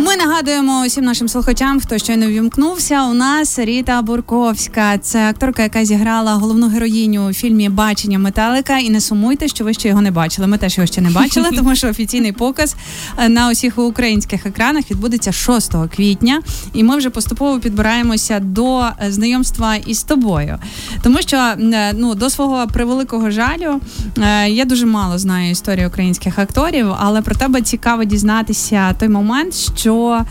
Ми 0.00 0.16
нагадуємо 0.16 0.82
усім 0.86 1.04
нашим 1.04 1.28
слухачам, 1.28 1.80
хто 1.80 1.98
щойно 1.98 2.26
вімкнувся. 2.26 3.04
У 3.04 3.14
нас 3.14 3.58
Ріта 3.58 4.02
Бурковська, 4.02 4.98
це 4.98 5.28
акторка, 5.28 5.62
яка 5.62 5.84
зіграла 5.84 6.34
головну 6.34 6.68
героїню 6.68 7.28
у 7.28 7.32
фільмі 7.32 7.68
Бачення 7.68 8.18
металика. 8.18 8.78
І 8.78 8.90
не 8.90 9.00
сумуйте, 9.00 9.48
що 9.48 9.64
ви 9.64 9.74
ще 9.74 9.88
його 9.88 10.00
не 10.00 10.10
бачили. 10.10 10.46
Ми 10.46 10.58
теж 10.58 10.78
його 10.78 10.86
ще 10.86 11.00
не 11.00 11.10
бачили, 11.10 11.50
тому 11.56 11.76
що 11.76 11.88
офіційний 11.88 12.32
показ 12.32 12.76
е, 13.18 13.28
на 13.28 13.50
усіх 13.50 13.78
українських 13.78 14.46
екранах 14.46 14.90
відбудеться 14.90 15.32
6 15.32 15.72
квітня, 15.96 16.42
і 16.72 16.84
ми 16.84 16.96
вже 16.96 17.10
поступово 17.10 17.60
підбираємося 17.60 18.40
до 18.40 18.80
е, 18.80 18.94
знайомства 19.08 19.76
із 19.76 20.02
тобою, 20.02 20.58
тому 21.02 21.18
що 21.22 21.36
е, 21.36 21.92
ну 21.96 22.14
до 22.14 22.30
свого 22.30 22.66
превеликого 22.66 23.30
жалю 23.30 23.80
я 24.48 24.64
дуже 24.64 24.86
мало 24.86 25.18
знаю 25.18 25.50
історії 25.50 25.86
українських 25.86 26.38
акторів, 26.38 26.86
але 26.98 27.22
про 27.22 27.34
тебе 27.34 27.62
цікаво 27.62 28.04
дізнатися 28.04 28.94
той 28.98 29.08
момент, 29.08 29.54
що 29.54 29.89
що 29.90 30.24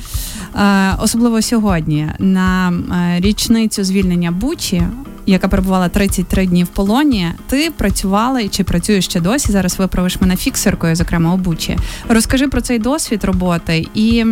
е, 0.60 0.96
особливо 1.00 1.42
сьогодні 1.42 2.08
на 2.20 2.70
е, 2.70 3.20
річницю 3.20 3.84
звільнення 3.84 4.32
Бучі. 4.32 4.84
Яка 5.26 5.48
перебувала 5.48 5.90
33 5.90 6.46
дні 6.46 6.64
в 6.64 6.68
полоні, 6.68 7.28
ти 7.48 7.72
працювала 7.78 8.48
чи 8.48 8.64
працюєш 8.64 9.06
ще 9.06 9.22
досі? 9.22 9.52
Зараз 9.52 9.80
виправиш 9.80 10.22
мене 10.22 10.36
фіксеркою, 10.36 10.96
зокрема 10.96 11.34
у 11.34 11.38
Бучі. 11.38 11.78
Розкажи 12.10 12.48
про 12.48 12.62
цей 12.62 12.80
досвід 12.80 13.24
роботи 13.24 13.88
і 13.94 14.26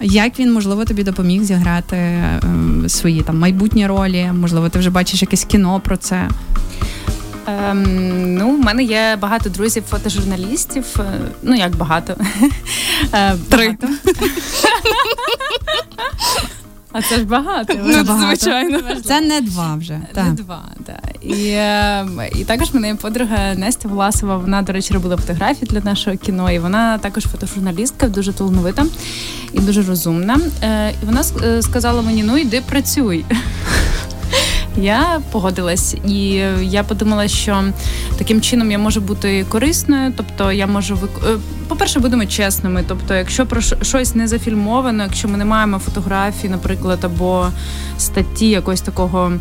як 0.00 0.38
він 0.38 0.52
можливо 0.52 0.84
тобі 0.84 1.02
допоміг 1.02 1.42
зіграти 1.42 1.96
е, 1.96 2.40
свої 2.86 3.22
там 3.22 3.38
майбутні 3.38 3.86
ролі. 3.86 4.30
Можливо, 4.40 4.68
ти 4.68 4.78
вже 4.78 4.90
бачиш 4.90 5.22
якесь 5.22 5.44
кіно 5.44 5.80
про 5.84 5.96
це. 5.96 6.28
Ем, 7.46 8.34
ну, 8.34 8.50
в 8.56 8.58
мене 8.58 8.82
є 8.82 9.16
багато 9.20 9.50
друзів 9.50 9.82
фотожурналістів. 9.90 10.84
Е, 10.98 11.02
ну 11.42 11.54
як 11.54 11.76
багато. 11.76 12.16
Е, 13.14 13.34
Три. 13.48 13.76
А 16.92 17.02
це 17.02 17.16
ж 17.16 17.24
багато. 17.24 17.74
Ну, 17.84 18.04
Звичайно. 18.18 18.80
Це 19.04 19.20
не 19.20 19.40
два 19.40 19.74
вже. 19.74 20.00
Не 20.16 20.30
два, 20.32 20.62
так. 20.86 21.00
І 21.22 21.48
е, 21.48 22.06
і 22.34 22.44
також 22.44 22.74
мене 22.74 22.88
є 22.88 22.94
подруга 22.94 23.54
Настя 23.54 23.88
Власова. 23.88 24.36
Вона, 24.36 24.62
до 24.62 24.72
речі, 24.72 24.94
робила 24.94 25.16
фотографії 25.16 25.68
для 25.70 25.80
нашого 25.80 26.16
кіно. 26.16 26.50
І 26.50 26.58
вона 26.58 26.98
також 26.98 27.24
фотожурналістка, 27.24 28.08
дуже 28.08 28.32
талановита 28.32 28.86
і 29.52 29.60
дуже 29.60 29.82
розумна. 29.82 30.38
Е, 30.62 30.90
І 31.02 31.06
вона 31.06 31.22
сказала 31.62 32.02
мені: 32.02 32.22
ну 32.22 32.38
йди 32.38 32.62
працюй. 32.68 33.24
Я 34.76 35.20
погодилась, 35.32 35.96
і 36.06 36.28
я 36.62 36.82
подумала, 36.82 37.28
що 37.28 37.64
таким 38.18 38.40
чином 38.40 38.70
я 38.70 38.78
можу 38.78 39.00
бути 39.00 39.44
корисною. 39.48 40.12
Тобто, 40.16 40.52
я 40.52 40.66
можу 40.66 40.96
вик... 40.96 41.10
Е, 41.26 41.36
по-перше, 41.68 42.00
будемо 42.00 42.26
чесними. 42.26 42.84
Тобто, 42.88 43.14
якщо 43.14 43.46
про 43.46 43.60
щось 43.60 44.14
не 44.14 44.28
зафільмовано, 44.28 45.02
якщо 45.02 45.28
ми 45.28 45.38
не 45.38 45.44
маємо 45.44 45.78
фотографії, 45.78 46.50
наприклад, 46.50 46.98
або 47.02 47.48
статті 47.98 48.48
якогось 48.48 48.80
такого 48.80 49.32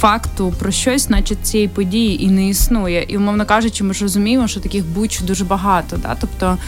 факту 0.00 0.54
про 0.58 0.70
щось, 0.70 1.02
значить 1.02 1.46
цієї 1.46 1.68
події 1.68 2.24
і 2.24 2.30
не 2.30 2.48
існує. 2.48 3.06
І 3.08 3.16
умовно 3.16 3.46
кажучи, 3.46 3.84
ми 3.84 3.94
ж 3.94 4.02
розуміємо, 4.02 4.48
що 4.48 4.60
таких 4.60 4.84
буч 4.86 5.20
дуже 5.20 5.44
багато. 5.44 5.96
Да? 5.96 6.16
Тобто 6.20 6.58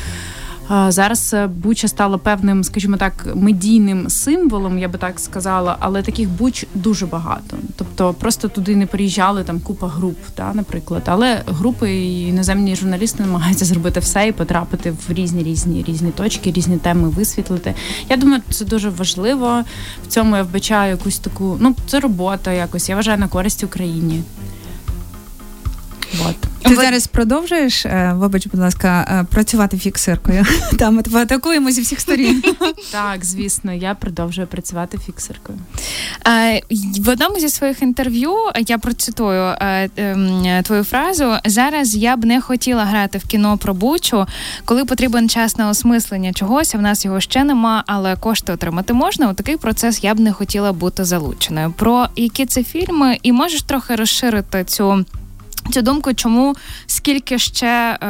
Зараз 0.88 1.34
е, 1.34 1.46
Буча 1.46 1.88
стала 1.88 2.18
певним, 2.18 2.64
скажімо 2.64 2.96
так, 2.96 3.28
медійним 3.34 4.10
символом, 4.10 4.78
я 4.78 4.88
би 4.88 4.98
так 4.98 5.20
сказала, 5.20 5.76
але 5.80 6.02
таких 6.02 6.30
буч 6.30 6.66
дуже 6.74 7.06
багато. 7.06 7.56
Тобто 7.76 8.14
просто 8.14 8.48
туди 8.48 8.76
не 8.76 8.86
приїжджали 8.86 9.44
там 9.44 9.60
купа 9.60 9.88
груп, 9.88 10.18
та, 10.34 10.54
наприклад. 10.54 11.02
Але 11.06 11.42
групи 11.46 11.94
і 11.94 12.28
іноземні 12.28 12.76
журналісти 12.76 13.22
намагаються 13.22 13.64
зробити 13.64 14.00
все 14.00 14.28
і 14.28 14.32
потрапити 14.32 14.90
в 14.90 15.12
різні 15.12 15.42
різні 15.42 15.84
різні 15.88 16.10
точки, 16.10 16.52
різні 16.52 16.76
теми 16.76 17.08
висвітлити. 17.08 17.74
Я 18.08 18.16
думаю, 18.16 18.42
це 18.50 18.64
дуже 18.64 18.88
важливо. 18.90 19.62
В 20.04 20.06
цьому 20.06 20.36
я 20.36 20.42
вбачаю 20.42 20.90
якусь 20.90 21.18
таку, 21.18 21.56
ну 21.60 21.76
це 21.86 22.00
робота 22.00 22.52
якось. 22.52 22.88
Я 22.88 22.94
вважаю 22.96 23.18
на 23.18 23.28
користь 23.28 23.64
Україні. 23.64 24.22
Ти 26.76 26.82
зараз 26.82 27.06
продовжуєш, 27.06 27.86
е, 27.86 28.12
вибач, 28.16 28.46
будь 28.46 28.60
ласка, 28.60 29.06
е, 29.10 29.24
працювати 29.30 29.78
фіксиркою. 29.78 30.46
Там 30.78 30.94
ми 30.94 31.02
тебе 31.02 31.22
атакуємо 31.22 31.70
зі 31.70 31.80
всіх 31.80 32.00
сторін. 32.00 32.42
Так, 32.92 33.24
звісно, 33.24 33.72
я 33.72 33.94
продовжую 33.94 34.46
працювати 34.46 34.98
фіксиркою. 34.98 35.58
Е, 36.28 36.60
в 36.98 37.08
одному 37.08 37.38
зі 37.38 37.48
своїх 37.48 37.82
інтерв'ю 37.82 38.34
я 38.66 38.78
процитую 38.78 39.54
ем, 39.60 40.62
твою 40.62 40.84
фразу. 40.84 41.34
Зараз 41.44 41.96
я 41.96 42.16
б 42.16 42.24
не 42.24 42.40
хотіла 42.40 42.84
грати 42.84 43.18
в 43.18 43.24
кіно 43.24 43.58
про 43.58 43.74
Бучу, 43.74 44.26
коли 44.64 44.84
потрібен 44.84 45.28
час 45.28 45.58
на 45.58 45.68
осмислення 45.68 46.32
чогось. 46.32 46.74
а 46.74 46.78
В 46.78 46.82
нас 46.82 47.04
його 47.04 47.20
ще 47.20 47.44
нема, 47.44 47.84
але 47.86 48.16
кошти 48.16 48.52
отримати 48.52 48.92
можна. 48.92 49.30
У 49.30 49.34
такий 49.34 49.56
процес 49.56 50.04
я 50.04 50.14
б 50.14 50.20
не 50.20 50.32
хотіла 50.32 50.72
бути 50.72 51.04
залученою. 51.04 51.74
Про 51.76 52.06
які 52.16 52.46
це 52.46 52.64
фільми, 52.64 53.18
і 53.22 53.32
можеш 53.32 53.62
трохи 53.62 53.94
розширити 53.94 54.64
цю. 54.64 55.04
Цю 55.70 55.82
думку, 55.82 56.14
чому 56.14 56.54
скільки 56.86 57.38
ще 57.38 57.98
е, 58.02 58.06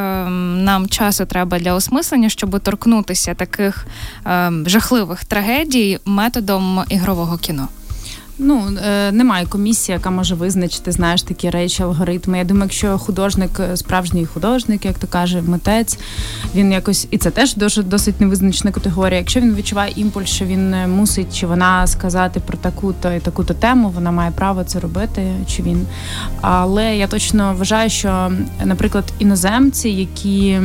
нам 0.64 0.88
часу 0.88 1.26
треба 1.26 1.58
для 1.58 1.74
осмислення, 1.74 2.28
щоб 2.28 2.60
торкнутися 2.60 3.34
таких 3.34 3.86
е, 4.26 4.52
жахливих 4.66 5.24
трагедій 5.24 5.98
методом 6.04 6.84
ігрового 6.88 7.38
кіно? 7.38 7.68
Ну 8.44 8.68
е, 8.84 9.12
немає 9.12 9.46
комісії, 9.46 9.94
яка 9.94 10.10
може 10.10 10.34
визначити 10.34 10.92
знаєш 10.92 11.22
такі 11.22 11.50
речі, 11.50 11.82
алгоритми. 11.82 12.38
Я 12.38 12.44
думаю, 12.44 12.64
якщо 12.64 12.98
художник, 12.98 13.50
е, 13.60 13.76
справжній 13.76 14.26
художник, 14.26 14.84
як 14.84 14.98
то 14.98 15.06
каже, 15.06 15.42
митець, 15.42 15.98
він 16.54 16.72
якось 16.72 17.08
і 17.10 17.18
це 17.18 17.30
теж 17.30 17.54
дуже 17.54 17.82
досить 17.82 18.20
невизначена 18.20 18.72
категорія. 18.72 19.18
Якщо 19.18 19.40
він 19.40 19.54
відчуває 19.54 19.92
імпульс, 19.96 20.28
що 20.28 20.44
він 20.44 20.74
е, 20.74 20.86
мусить 20.86 21.36
чи 21.38 21.46
вона 21.46 21.86
сказати 21.86 22.40
про 22.46 22.58
таку-то 22.58 23.12
і 23.12 23.20
таку-то 23.20 23.54
тему, 23.54 23.92
вона 23.94 24.10
має 24.10 24.30
право 24.30 24.64
це 24.64 24.80
робити, 24.80 25.32
чи 25.46 25.62
він. 25.62 25.86
Але 26.40 26.96
я 26.96 27.06
точно 27.06 27.54
вважаю, 27.58 27.90
що, 27.90 28.32
наприклад, 28.64 29.04
іноземці, 29.18 29.88
які 29.88 30.58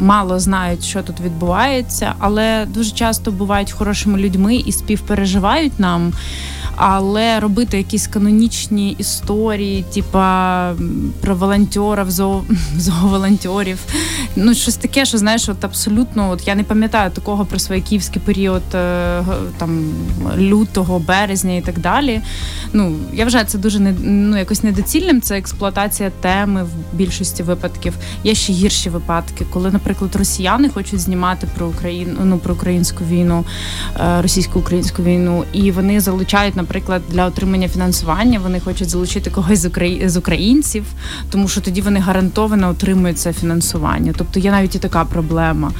мало 0.00 0.38
знають, 0.38 0.84
що 0.84 1.02
тут 1.02 1.20
відбувається, 1.20 2.14
але 2.18 2.66
дуже 2.68 2.90
часто 2.90 3.32
бувають 3.32 3.72
хорошими 3.72 4.18
людьми 4.18 4.56
і 4.56 4.72
співпереживають 4.72 5.80
нам. 5.80 6.12
Але 6.76 7.40
робити 7.40 7.76
якісь 7.76 8.06
канонічні 8.06 8.90
історії, 8.90 9.84
типа 9.94 10.72
про 11.20 11.34
волонтерів, 11.34 12.10
зоо, 12.10 12.44
зооволонтерів, 12.78 13.78
ну 14.36 14.54
щось 14.54 14.76
таке, 14.76 15.04
що 15.04 15.18
знаєш, 15.18 15.48
от 15.48 15.64
абсолютно, 15.64 16.30
от 16.30 16.48
я 16.48 16.54
не 16.54 16.64
пам'ятаю 16.64 17.10
такого 17.10 17.44
про 17.44 17.58
свій 17.58 17.80
київський 17.80 18.22
період 18.24 18.62
е, 18.74 19.22
там 19.58 19.92
лютого, 20.38 20.98
березня 20.98 21.56
і 21.56 21.60
так 21.60 21.78
далі. 21.78 22.20
Ну 22.72 22.96
я 23.12 23.24
вважаю, 23.24 23.46
це 23.46 23.58
дуже 23.58 23.80
не 23.80 23.94
ну 24.02 24.38
якось 24.38 24.62
недоцільним. 24.62 25.20
Це 25.20 25.38
експлуатація 25.38 26.10
теми 26.20 26.64
в 26.64 26.96
більшості 26.96 27.42
випадків. 27.42 27.94
Є 28.24 28.34
ще 28.34 28.52
гірші 28.52 28.90
випадки, 28.90 29.46
коли, 29.52 29.70
наприклад, 29.70 30.16
росіяни 30.16 30.68
хочуть 30.68 31.00
знімати 31.00 31.48
про 31.56 31.66
Україну, 31.66 32.16
ну 32.24 32.38
про 32.38 32.54
українську 32.54 33.04
війну, 33.04 33.44
е, 34.00 34.22
російсько-українську 34.22 35.02
війну, 35.02 35.44
і 35.52 35.70
вони 35.70 36.00
залучають, 36.00 36.56
наприклад, 36.56 36.65
для 37.08 37.26
отримання 37.26 37.68
фінансування. 37.68 38.38
Вони 38.38 38.60
хочуть 38.60 38.88
залучити 38.88 39.30
когось 39.30 39.58
з 39.58 39.70
з 40.08 40.16
українців, 40.16 40.84
тому 41.30 41.48
що 41.48 41.60
тоді 41.60 41.80
вони 41.80 42.00
гарантовано 42.00 42.68
отримують 42.68 43.18
це 43.18 43.32
фінансування. 43.32 44.12
Тобто 44.16 44.40
є 44.40 44.50
навіть 44.50 44.74
і 44.74 44.78
така 44.78 45.04
проблема. 45.04 45.72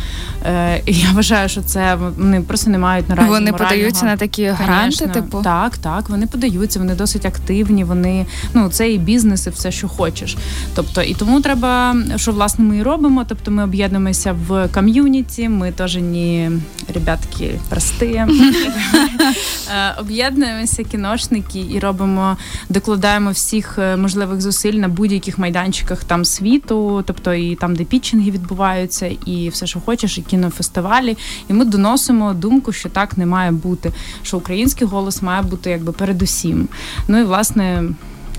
Е, 0.44 0.82
і 0.86 0.92
Я 0.92 1.12
вважаю, 1.12 1.48
що 1.48 1.62
це 1.62 1.94
вони 1.94 2.40
просто 2.40 2.70
не 2.70 2.78
мають 2.78 3.08
наразі 3.08 3.28
Вони 3.28 3.52
морального. 3.52 3.70
подаються 3.70 4.04
на 4.04 4.16
такі 4.16 4.46
гранти, 4.46 5.06
типу 5.06 5.42
так, 5.42 5.78
так. 5.78 6.08
Вони 6.08 6.26
подаються, 6.26 6.78
вони 6.78 6.94
досить 6.94 7.26
активні. 7.26 7.84
Вони 7.84 8.26
ну 8.54 8.68
це 8.68 8.90
і 8.90 8.98
бізнес, 8.98 9.46
і 9.46 9.50
все, 9.50 9.72
що 9.72 9.88
хочеш. 9.88 10.36
Тобто, 10.74 11.02
і 11.02 11.14
тому 11.14 11.40
треба, 11.40 11.96
що 12.16 12.32
власне 12.32 12.64
ми 12.64 12.76
і 12.76 12.82
робимо. 12.82 13.24
Тобто, 13.28 13.50
ми 13.50 13.64
об'єднуємося 13.64 14.36
в 14.48 14.68
ком'юніті. 14.68 15.48
Ми 15.48 15.72
теж 15.72 15.96
не 15.96 16.52
ребятки 16.94 17.58
прості. 17.68 18.24
Е, 19.76 19.94
об'єднуємося 20.00 20.84
кіношники 20.84 21.64
і 21.70 21.78
робимо, 21.78 22.36
докладаємо 22.68 23.30
всіх 23.30 23.78
е, 23.78 23.96
можливих 23.96 24.40
зусиль 24.40 24.72
на 24.72 24.88
будь-яких 24.88 25.38
майданчиках 25.38 26.04
там 26.04 26.24
світу, 26.24 27.04
тобто 27.06 27.34
і 27.34 27.54
там, 27.56 27.76
де 27.76 27.84
пітчинги 27.84 28.30
відбуваються, 28.30 29.10
і 29.26 29.48
все, 29.48 29.66
що 29.66 29.80
хочеш, 29.80 30.18
і 30.18 30.22
кінофестивалі. 30.36 31.16
І 31.48 31.52
ми 31.52 31.64
доносимо 31.64 32.34
думку, 32.34 32.72
що 32.72 32.88
так 32.88 33.18
не 33.18 33.26
має 33.26 33.50
бути, 33.50 33.92
що 34.22 34.36
український 34.36 34.86
голос 34.86 35.22
має 35.22 35.42
бути 35.42 35.70
якби 35.70 35.92
передусім. 35.92 36.68
Ну 37.08 37.18
і 37.18 37.24
власне. 37.24 37.84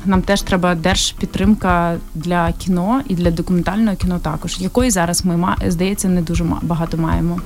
Нам 0.05 0.21
теж 0.21 0.41
треба 0.41 0.75
держпідтримка 0.75 1.97
для 2.15 2.51
кіно 2.51 3.01
і 3.07 3.15
для 3.15 3.31
документального 3.31 3.97
кіно 3.97 4.19
також, 4.19 4.61
якої 4.61 4.91
зараз 4.91 5.25
ми 5.25 5.55
здається 5.67 6.09
не 6.09 6.21
дуже 6.21 6.45
багато 6.61 6.97
маємо. 6.97 7.41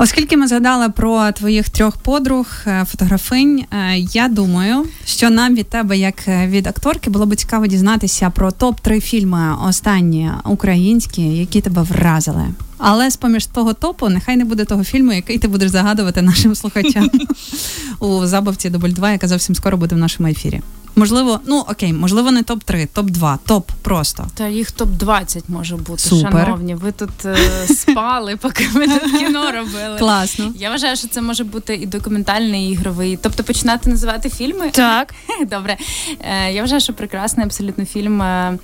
Оскільки 0.00 0.36
ми 0.36 0.48
згадали 0.48 0.88
про 0.88 1.32
твоїх 1.32 1.70
трьох 1.70 1.96
подруг, 1.96 2.46
е, 2.66 2.84
фотографинь, 2.84 3.64
е, 3.72 3.98
я 3.98 4.28
думаю, 4.28 4.84
що 5.04 5.30
нам 5.30 5.54
від 5.54 5.68
тебе, 5.68 5.98
як 5.98 6.28
е, 6.28 6.46
від 6.46 6.66
акторки, 6.66 7.10
було 7.10 7.26
б 7.26 7.36
цікаво 7.36 7.66
дізнатися 7.66 8.30
про 8.30 8.50
топ 8.50 8.80
3 8.80 9.00
фільми 9.00 9.54
останні 9.68 10.30
українські, 10.44 11.22
які 11.22 11.60
тебе 11.60 11.82
вразили. 11.82 12.44
Але 12.78 13.10
з 13.10 13.16
поміж 13.16 13.46
того 13.46 13.74
топу, 13.74 14.08
нехай 14.08 14.36
не 14.36 14.44
буде 14.44 14.64
того 14.64 14.84
фільму, 14.84 15.12
який 15.12 15.38
ти 15.38 15.48
будеш 15.48 15.70
загадувати 15.70 16.22
нашим 16.22 16.54
слухачам 16.54 17.10
у 17.98 18.26
забавці 18.26 18.70
Дубль 18.70 18.88
2, 18.88 19.12
яка 19.12 19.28
зовсім 19.28 19.54
скоро 19.54 19.76
буде 19.76 19.94
в 19.94 19.98
нашому 19.98 20.28
ефірі. 20.28 20.60
Можливо, 20.96 21.40
ну 21.46 21.58
окей, 21.58 21.92
можливо, 21.92 22.30
не 22.30 22.42
топ 22.42 22.64
3 22.64 22.86
топ 22.86 23.10
2 23.10 23.38
топ 23.46 23.70
просто. 23.82 24.26
Та 24.34 24.48
їх 24.48 24.70
топ 24.70 24.88
20 24.88 25.48
може 25.48 25.76
бути. 25.76 25.98
Супер. 25.98 26.32
Шановні. 26.32 26.74
Ви 26.74 26.92
тут 26.92 27.24
е, 27.24 27.36
спали, 27.74 28.36
поки 28.36 28.68
ми 28.74 28.88
тут 28.88 29.02
кіно 29.18 29.52
робили. 29.52 29.98
Класно. 29.98 30.52
Я 30.56 30.70
вважаю, 30.70 30.96
що 30.96 31.08
це 31.08 31.22
може 31.22 31.44
бути 31.44 31.74
і 31.74 31.86
документальний, 31.86 32.68
і 32.68 32.72
ігровий. 32.72 33.18
Тобто 33.22 33.44
починати 33.44 33.90
називати 33.90 34.30
фільми. 34.30 34.70
Так. 34.70 35.14
Добре. 35.50 35.76
Е, 36.20 36.52
я 36.52 36.60
вважаю, 36.62 36.80
що 36.80 36.92
прекрасний 36.92 37.46
абсолютно 37.46 37.84
фільм. 37.84 38.22
Е, 38.22 38.28
Е, 38.28 38.58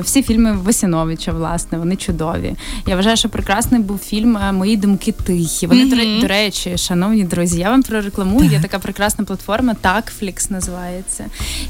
всі 0.00 0.22
фільми 0.22 0.52
Васяновича, 0.52 1.32
власне, 1.32 1.78
вони 1.78 1.96
чудові. 1.96 2.54
Я 2.86 2.96
вважаю, 2.96 3.16
що 3.16 3.28
прекрасний 3.28 3.80
був 3.80 3.98
фільм 3.98 4.36
е, 4.36 4.52
Мої 4.52 4.76
думки 4.76 5.12
тихі. 5.12 5.66
Вони 5.66 5.84
mm-hmm. 5.84 6.20
до 6.20 6.26
речі, 6.26 6.78
шановні 6.78 7.24
друзі, 7.24 7.58
я 7.58 7.70
вам 7.70 7.82
прорекламую. 7.82 8.50
Є 8.50 8.60
така 8.60 8.78
прекрасна 8.78 9.24
платформа 9.24 9.74
Такфлікс 9.74 10.50
називається. 10.50 11.24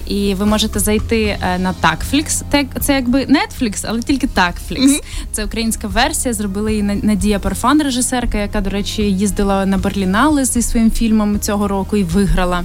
І 0.06 0.34
ви 0.34 0.46
можете 0.46 0.78
зайти 0.78 1.38
е, 1.42 1.58
на 1.58 1.72
Такфлікс. 1.72 2.42
Це 2.80 2.94
якби 2.94 3.24
Netflix, 3.24 3.84
але 3.88 4.02
тільки 4.02 4.26
Такфлікс. 4.26 4.92
Mm-hmm. 4.92 5.02
Це 5.32 5.44
українська 5.44 5.88
версія. 5.88 6.34
Зробила 6.34 6.70
її 6.70 6.82
Надія 6.82 7.38
Парфан, 7.38 7.82
режисерка, 7.82 8.38
яка, 8.38 8.60
до 8.60 8.70
речі, 8.70 9.02
їздила 9.02 9.66
на 9.66 9.78
Берлінале 9.78 10.44
зі 10.44 10.62
своїм 10.62 10.90
фільмом 10.90 11.40
цього 11.40 11.68
року 11.68 11.96
і 11.96 12.04
виграла. 12.04 12.64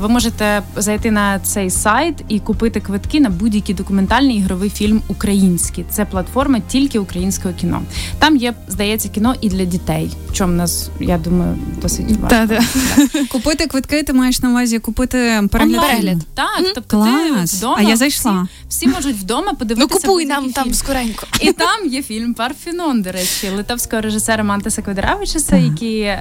Ви 0.00 0.08
можете 0.08 0.62
зайти 0.76 1.10
на 1.10 1.38
цей 1.38 1.70
сайт 1.70 2.24
і 2.28 2.40
купити 2.40 2.80
квитки 2.80 3.20
на 3.20 3.30
будь-які 3.30 3.74
документальні 3.74 4.36
ігрові 4.36 4.49
ігровий 4.50 4.70
фільм 4.70 5.02
український. 5.08 5.84
Це 5.90 6.04
платформа 6.04 6.60
тільки 6.68 6.98
українського 6.98 7.54
кіно. 7.54 7.82
Там 8.18 8.36
є, 8.36 8.54
здається, 8.68 9.08
кіно 9.08 9.34
і 9.40 9.48
для 9.48 9.64
дітей. 9.64 10.10
В 10.28 10.32
чому 10.32 10.52
нас, 10.52 10.90
я 11.00 11.18
думаю, 11.18 11.58
досить 11.82 12.06
важко. 12.20 12.54
Купити 13.28 13.66
квитки, 13.66 14.02
ти 14.02 14.12
маєш 14.12 14.40
на 14.40 14.50
увазі 14.50 14.78
купити 14.78 15.42
перегляд. 15.50 15.80
перегляд. 15.80 16.18
Так, 16.34 16.72
тобто 16.74 16.96
Клас. 16.96 17.50
ти 17.50 17.56
вдома. 17.56 17.76
А 17.78 17.82
я 17.82 17.96
зайшла. 17.96 18.48
Всі, 18.68 18.86
всі 18.86 18.88
можуть 18.88 19.16
вдома 19.16 19.52
подивитися. 19.54 19.94
Ну 19.94 20.00
купуй 20.00 20.26
нам 20.26 20.52
там 20.52 20.74
скоренько. 20.74 21.26
І 21.40 21.52
там 21.52 21.86
є 21.86 22.02
фільм 22.02 22.34
Парфінон, 22.34 23.02
до 23.02 23.12
речі, 23.12 23.48
литовського 23.56 24.02
режисера 24.02 24.44
Мантеса 24.44 24.82
Квадравичеса, 24.82 25.56
який, 25.56 26.00
е, 26.00 26.18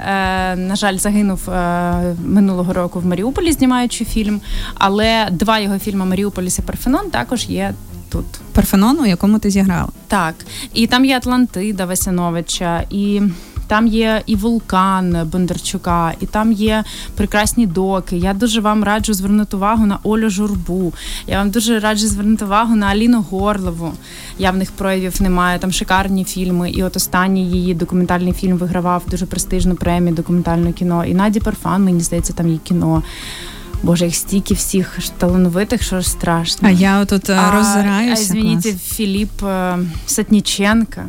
на 0.58 0.76
жаль, 0.76 0.98
загинув 0.98 1.50
е, 1.50 2.16
минулого 2.26 2.74
року 2.74 3.00
в 3.00 3.06
Маріуполі, 3.06 3.52
знімаючи 3.52 4.06
фільм. 4.06 4.42
Але 4.74 5.28
два 5.32 5.60
його 5.60 5.80
фільми 5.80 6.06
Маріуполіс 6.06 6.60
і 6.60 6.62
Парфенон 6.62 7.10
також 7.10 7.46
є 7.50 7.74
тут. 8.10 8.26
Парфенон, 8.54 9.00
у 9.00 9.06
якому 9.06 9.40
ти 9.40 9.50
зіграла. 9.50 9.90
Так. 10.08 10.36
І 10.74 10.88
там 10.88 11.06
є 11.06 11.18
Атлантида 11.18 11.86
Васяновича, 11.86 12.84
і 12.90 13.22
там 13.70 13.88
є 13.88 14.22
і 14.26 14.36
вулкан 14.36 15.30
Бондарчука, 15.32 16.14
і 16.20 16.26
там 16.26 16.52
є 16.52 16.84
прекрасні 17.16 17.68
доки. 17.68 18.18
Я 18.18 18.34
дуже 18.34 18.62
вам 18.62 18.84
раджу 18.84 19.14
звернути 19.14 19.58
увагу 19.58 19.86
на 19.86 20.00
Олю 20.04 20.30
Журбу. 20.30 20.94
Я 21.28 21.38
вам 21.38 21.50
дуже 21.50 21.80
раджу 21.80 22.08
звернути 22.08 22.46
увагу 22.46 22.76
на 22.76 22.88
Аліну 22.88 23.26
Горлову. 23.30 23.94
Явних 24.40 24.72
проявів 24.72 25.22
немає. 25.22 25.60
Там 25.60 25.72
шикарні 25.72 26.24
фільми. 26.24 26.72
І 26.72 26.84
от 26.84 26.96
останній 26.96 27.52
її 27.52 27.74
документальний 27.74 28.34
фільм 28.34 28.58
вигравав 28.58 29.04
дуже 29.08 29.26
престижну 29.26 29.76
премію 29.76 30.16
документальне 30.16 30.74
кіно. 30.74 31.06
І 31.06 31.14
Наді 31.14 31.40
Парфан, 31.40 31.84
мені 31.84 32.02
здається, 32.02 32.34
там 32.34 32.50
є 32.50 32.58
кіно. 32.64 33.04
Боже, 33.84 34.06
їх 34.06 34.16
стільки 34.16 34.54
всіх 34.54 35.00
талановитих, 35.18 35.84
що 35.84 36.02
ж 36.02 36.10
страшно. 36.10 36.68
А 36.68 36.72
я 36.72 37.06
тут 37.06 37.30
е, 37.30 37.40
роззираюся. 37.54 38.24
А, 38.24 38.26
звініть, 38.26 38.82
Філіп 38.82 39.44
е, 39.44 39.78
Сатніченка. 40.06 41.06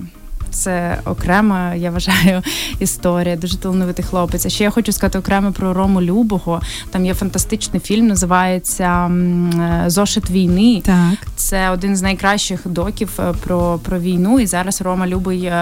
Це 0.51 0.99
окрема, 1.05 1.75
я 1.75 1.91
вважаю, 1.91 2.43
історія. 2.81 3.37
Дуже 3.37 3.57
талановитий 3.57 4.05
хлопець. 4.05 4.47
А 4.47 4.49
ще 4.49 4.65
я 4.65 4.71
хочу 4.71 4.93
сказати 4.93 5.19
окремо 5.19 5.53
про 5.53 5.75
Рому 5.75 6.03
Любого. 6.03 6.61
Там 6.91 7.07
є 7.07 7.15
фантастичний 7.15 7.81
фільм, 7.81 8.07
називається 8.07 9.07
е, 9.07 9.85
Зошит 9.87 10.31
війни. 10.31 10.83
Так, 10.85 11.19
це 11.37 11.71
один 11.71 11.97
з 11.97 12.03
найкращих 12.03 12.61
доків 12.65 13.19
про 13.45 13.81
про 13.83 13.99
війну. 13.99 14.41
І 14.41 14.47
зараз 14.47 14.81
Рома 14.81 15.07
Любий 15.07 15.53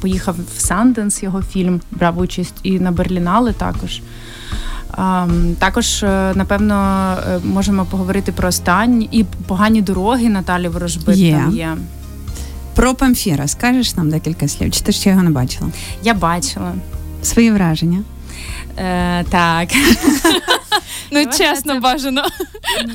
поїхав 0.00 0.36
в 0.56 0.60
Санденс. 0.60 1.22
Його 1.22 1.42
фільм 1.42 1.80
брав 1.90 2.18
участь 2.18 2.54
і 2.62 2.80
на 2.80 2.92
Берлінале 2.92 3.52
також. 3.52 4.00
Також, 5.58 6.02
е, 6.02 6.32
напевно, 6.34 6.74
е, 7.28 7.38
можемо 7.44 7.84
поговорити 7.84 8.32
про 8.32 8.48
останні 8.48 9.08
і 9.12 9.24
погані 9.24 9.82
дороги 9.82 10.28
Наталі 10.28 10.68
Ворожбит 10.68 11.16
є. 11.16 11.32
там 11.32 11.56
є. 11.56 11.76
Про 12.74 12.94
Памфіра 12.94 13.48
скажеш 13.48 13.94
нам 13.94 14.10
декілька 14.10 14.48
слів? 14.48 14.70
Чи 14.70 14.80
ти 14.80 14.92
ще 14.92 15.10
його 15.10 15.22
не 15.22 15.30
бачила? 15.30 15.70
Я 16.02 16.14
бачила. 16.14 16.72
Свої 17.22 17.50
враження? 17.52 18.02
Е, 18.78 19.24
Так. 19.24 19.68
Ну, 21.12 21.26
чесно, 21.38 21.80
бажано. 21.80 22.22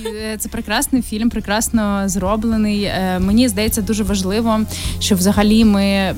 Е, 0.05 0.37
це 0.39 0.49
прекрасний 0.49 1.01
фільм, 1.01 1.29
прекрасно 1.29 2.03
зроблений. 2.05 2.91
Мені 3.19 3.47
здається, 3.49 3.81
дуже 3.81 4.03
важливо, 4.03 4.59
що 4.99 5.15
взагалі 5.15 5.65
ми 5.65 6.15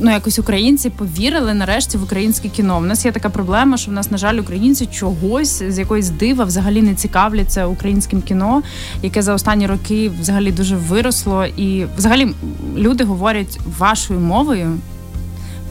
ну 0.00 0.10
якось 0.10 0.38
українці 0.38 0.90
повірили 0.90 1.54
нарешті 1.54 1.98
в 1.98 2.02
українське 2.02 2.48
кіно. 2.48 2.78
У 2.78 2.80
нас 2.80 3.04
є 3.04 3.12
така 3.12 3.28
проблема, 3.28 3.76
що 3.76 3.90
в 3.90 3.94
нас, 3.94 4.10
на 4.10 4.18
жаль, 4.18 4.34
українці 4.34 4.86
чогось 4.86 5.62
з 5.68 5.78
якоїсь 5.78 6.08
дива 6.08 6.44
взагалі 6.44 6.82
не 6.82 6.94
цікавляться 6.94 7.66
українським 7.66 8.22
кіно, 8.22 8.62
яке 9.02 9.22
за 9.22 9.34
останні 9.34 9.66
роки 9.66 10.10
взагалі 10.20 10.52
дуже 10.52 10.76
виросло. 10.76 11.44
І 11.46 11.86
взагалі 11.96 12.34
люди 12.76 13.04
говорять 13.04 13.58
вашою 13.78 14.20
мовою 14.20 14.78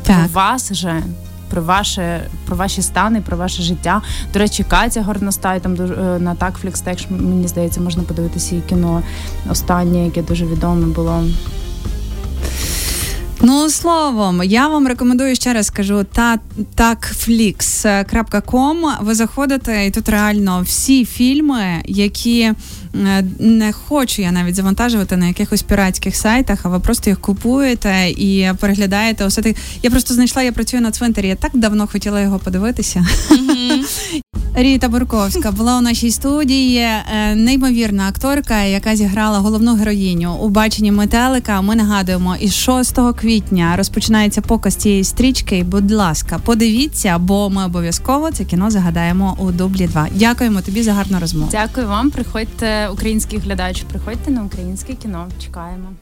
так. 0.03 0.17
про 0.17 0.27
вас 0.41 0.73
же. 0.73 1.03
Про 1.49 1.61
ваше 1.61 2.29
про 2.45 2.55
ваші 2.55 2.81
стани, 2.81 3.21
про 3.21 3.37
ваше 3.37 3.61
життя. 3.61 4.01
До 4.33 4.39
речі, 4.39 4.63
Катя 4.63 5.01
Горностай 5.01 5.59
там 5.59 5.73
е, 5.73 6.19
на 6.19 6.35
Такфлікс, 6.35 6.81
теж 6.81 7.07
мені 7.09 7.47
здається, 7.47 7.81
можна 7.81 8.03
подивитися 8.03 8.55
і 8.55 8.61
кіно 8.69 9.03
останнє, 9.49 10.05
яке 10.05 10.21
дуже 10.21 10.45
відоме 10.45 10.87
було. 10.87 11.23
Ну, 13.43 13.69
словом, 13.69 14.43
я 14.43 14.67
вам 14.67 14.87
рекомендую 14.87 15.35
ще 15.35 15.53
раз 15.53 15.69
кажу 15.69 16.03
та 16.03 16.39
такфлікс.ком. 16.75 18.85
Ви 19.01 19.15
заходите, 19.15 19.85
і 19.85 19.91
тут 19.91 20.09
реально 20.09 20.61
всі 20.61 21.05
фільми, 21.05 21.81
які 21.85 22.41
е, 22.41 22.55
не 23.39 23.73
хочу 23.73 24.21
я 24.21 24.31
навіть 24.31 24.55
завантажувати 24.55 25.17
на 25.17 25.27
якихось 25.27 25.61
піратських 25.61 26.15
сайтах, 26.15 26.59
а 26.63 26.69
ви 26.69 26.79
просто 26.79 27.09
їх 27.09 27.21
купуєте 27.21 28.09
і 28.09 28.51
переглядаєте. 28.59 29.25
Усе 29.25 29.41
так. 29.41 29.55
Я 29.83 29.89
просто 29.89 30.13
знайшла, 30.13 30.43
я 30.43 30.51
працюю 30.51 30.81
на 30.83 30.91
цвинтарі. 30.91 31.27
Я 31.27 31.35
так 31.35 31.51
давно 31.53 31.87
хотіла 31.87 32.21
його 32.21 32.39
подивитися. 32.39 33.05
Ріта 34.55 34.89
Бурковська 34.89 35.51
була 35.51 35.77
у 35.77 35.81
нашій 35.81 36.11
студії. 36.11 36.77
Е, 36.77 37.35
неймовірна 37.35 38.07
акторка, 38.07 38.63
яка 38.63 38.95
зіграла 38.95 39.39
головну 39.39 39.75
героїню 39.75 40.33
у 40.33 40.49
баченні 40.49 40.91
метелика. 40.91 41.61
Ми 41.61 41.75
нагадуємо, 41.75 42.35
із 42.35 42.55
6 42.55 42.97
квітня 43.19 43.73
розпочинається 43.77 44.41
показ 44.41 44.75
цієї 44.75 45.03
стрічки. 45.03 45.63
Будь 45.63 45.91
ласка, 45.91 46.39
подивіться, 46.45 47.17
бо 47.17 47.49
ми 47.49 47.65
обов'язково 47.65 48.31
це 48.31 48.45
кіно 48.45 48.71
загадаємо 48.71 49.37
у 49.39 49.51
дублі. 49.51 49.87
2. 49.87 50.07
Дякуємо 50.11 50.61
тобі 50.61 50.83
за 50.83 50.93
гарну 50.93 51.19
розмову. 51.19 51.49
Дякую 51.51 51.87
вам. 51.87 52.09
Приходьте, 52.09 52.80
український 52.89 53.39
глядач. 53.39 53.81
Приходьте 53.81 54.31
на 54.31 54.43
українське 54.43 54.93
кіно. 54.93 55.27
Чекаємо. 55.39 55.93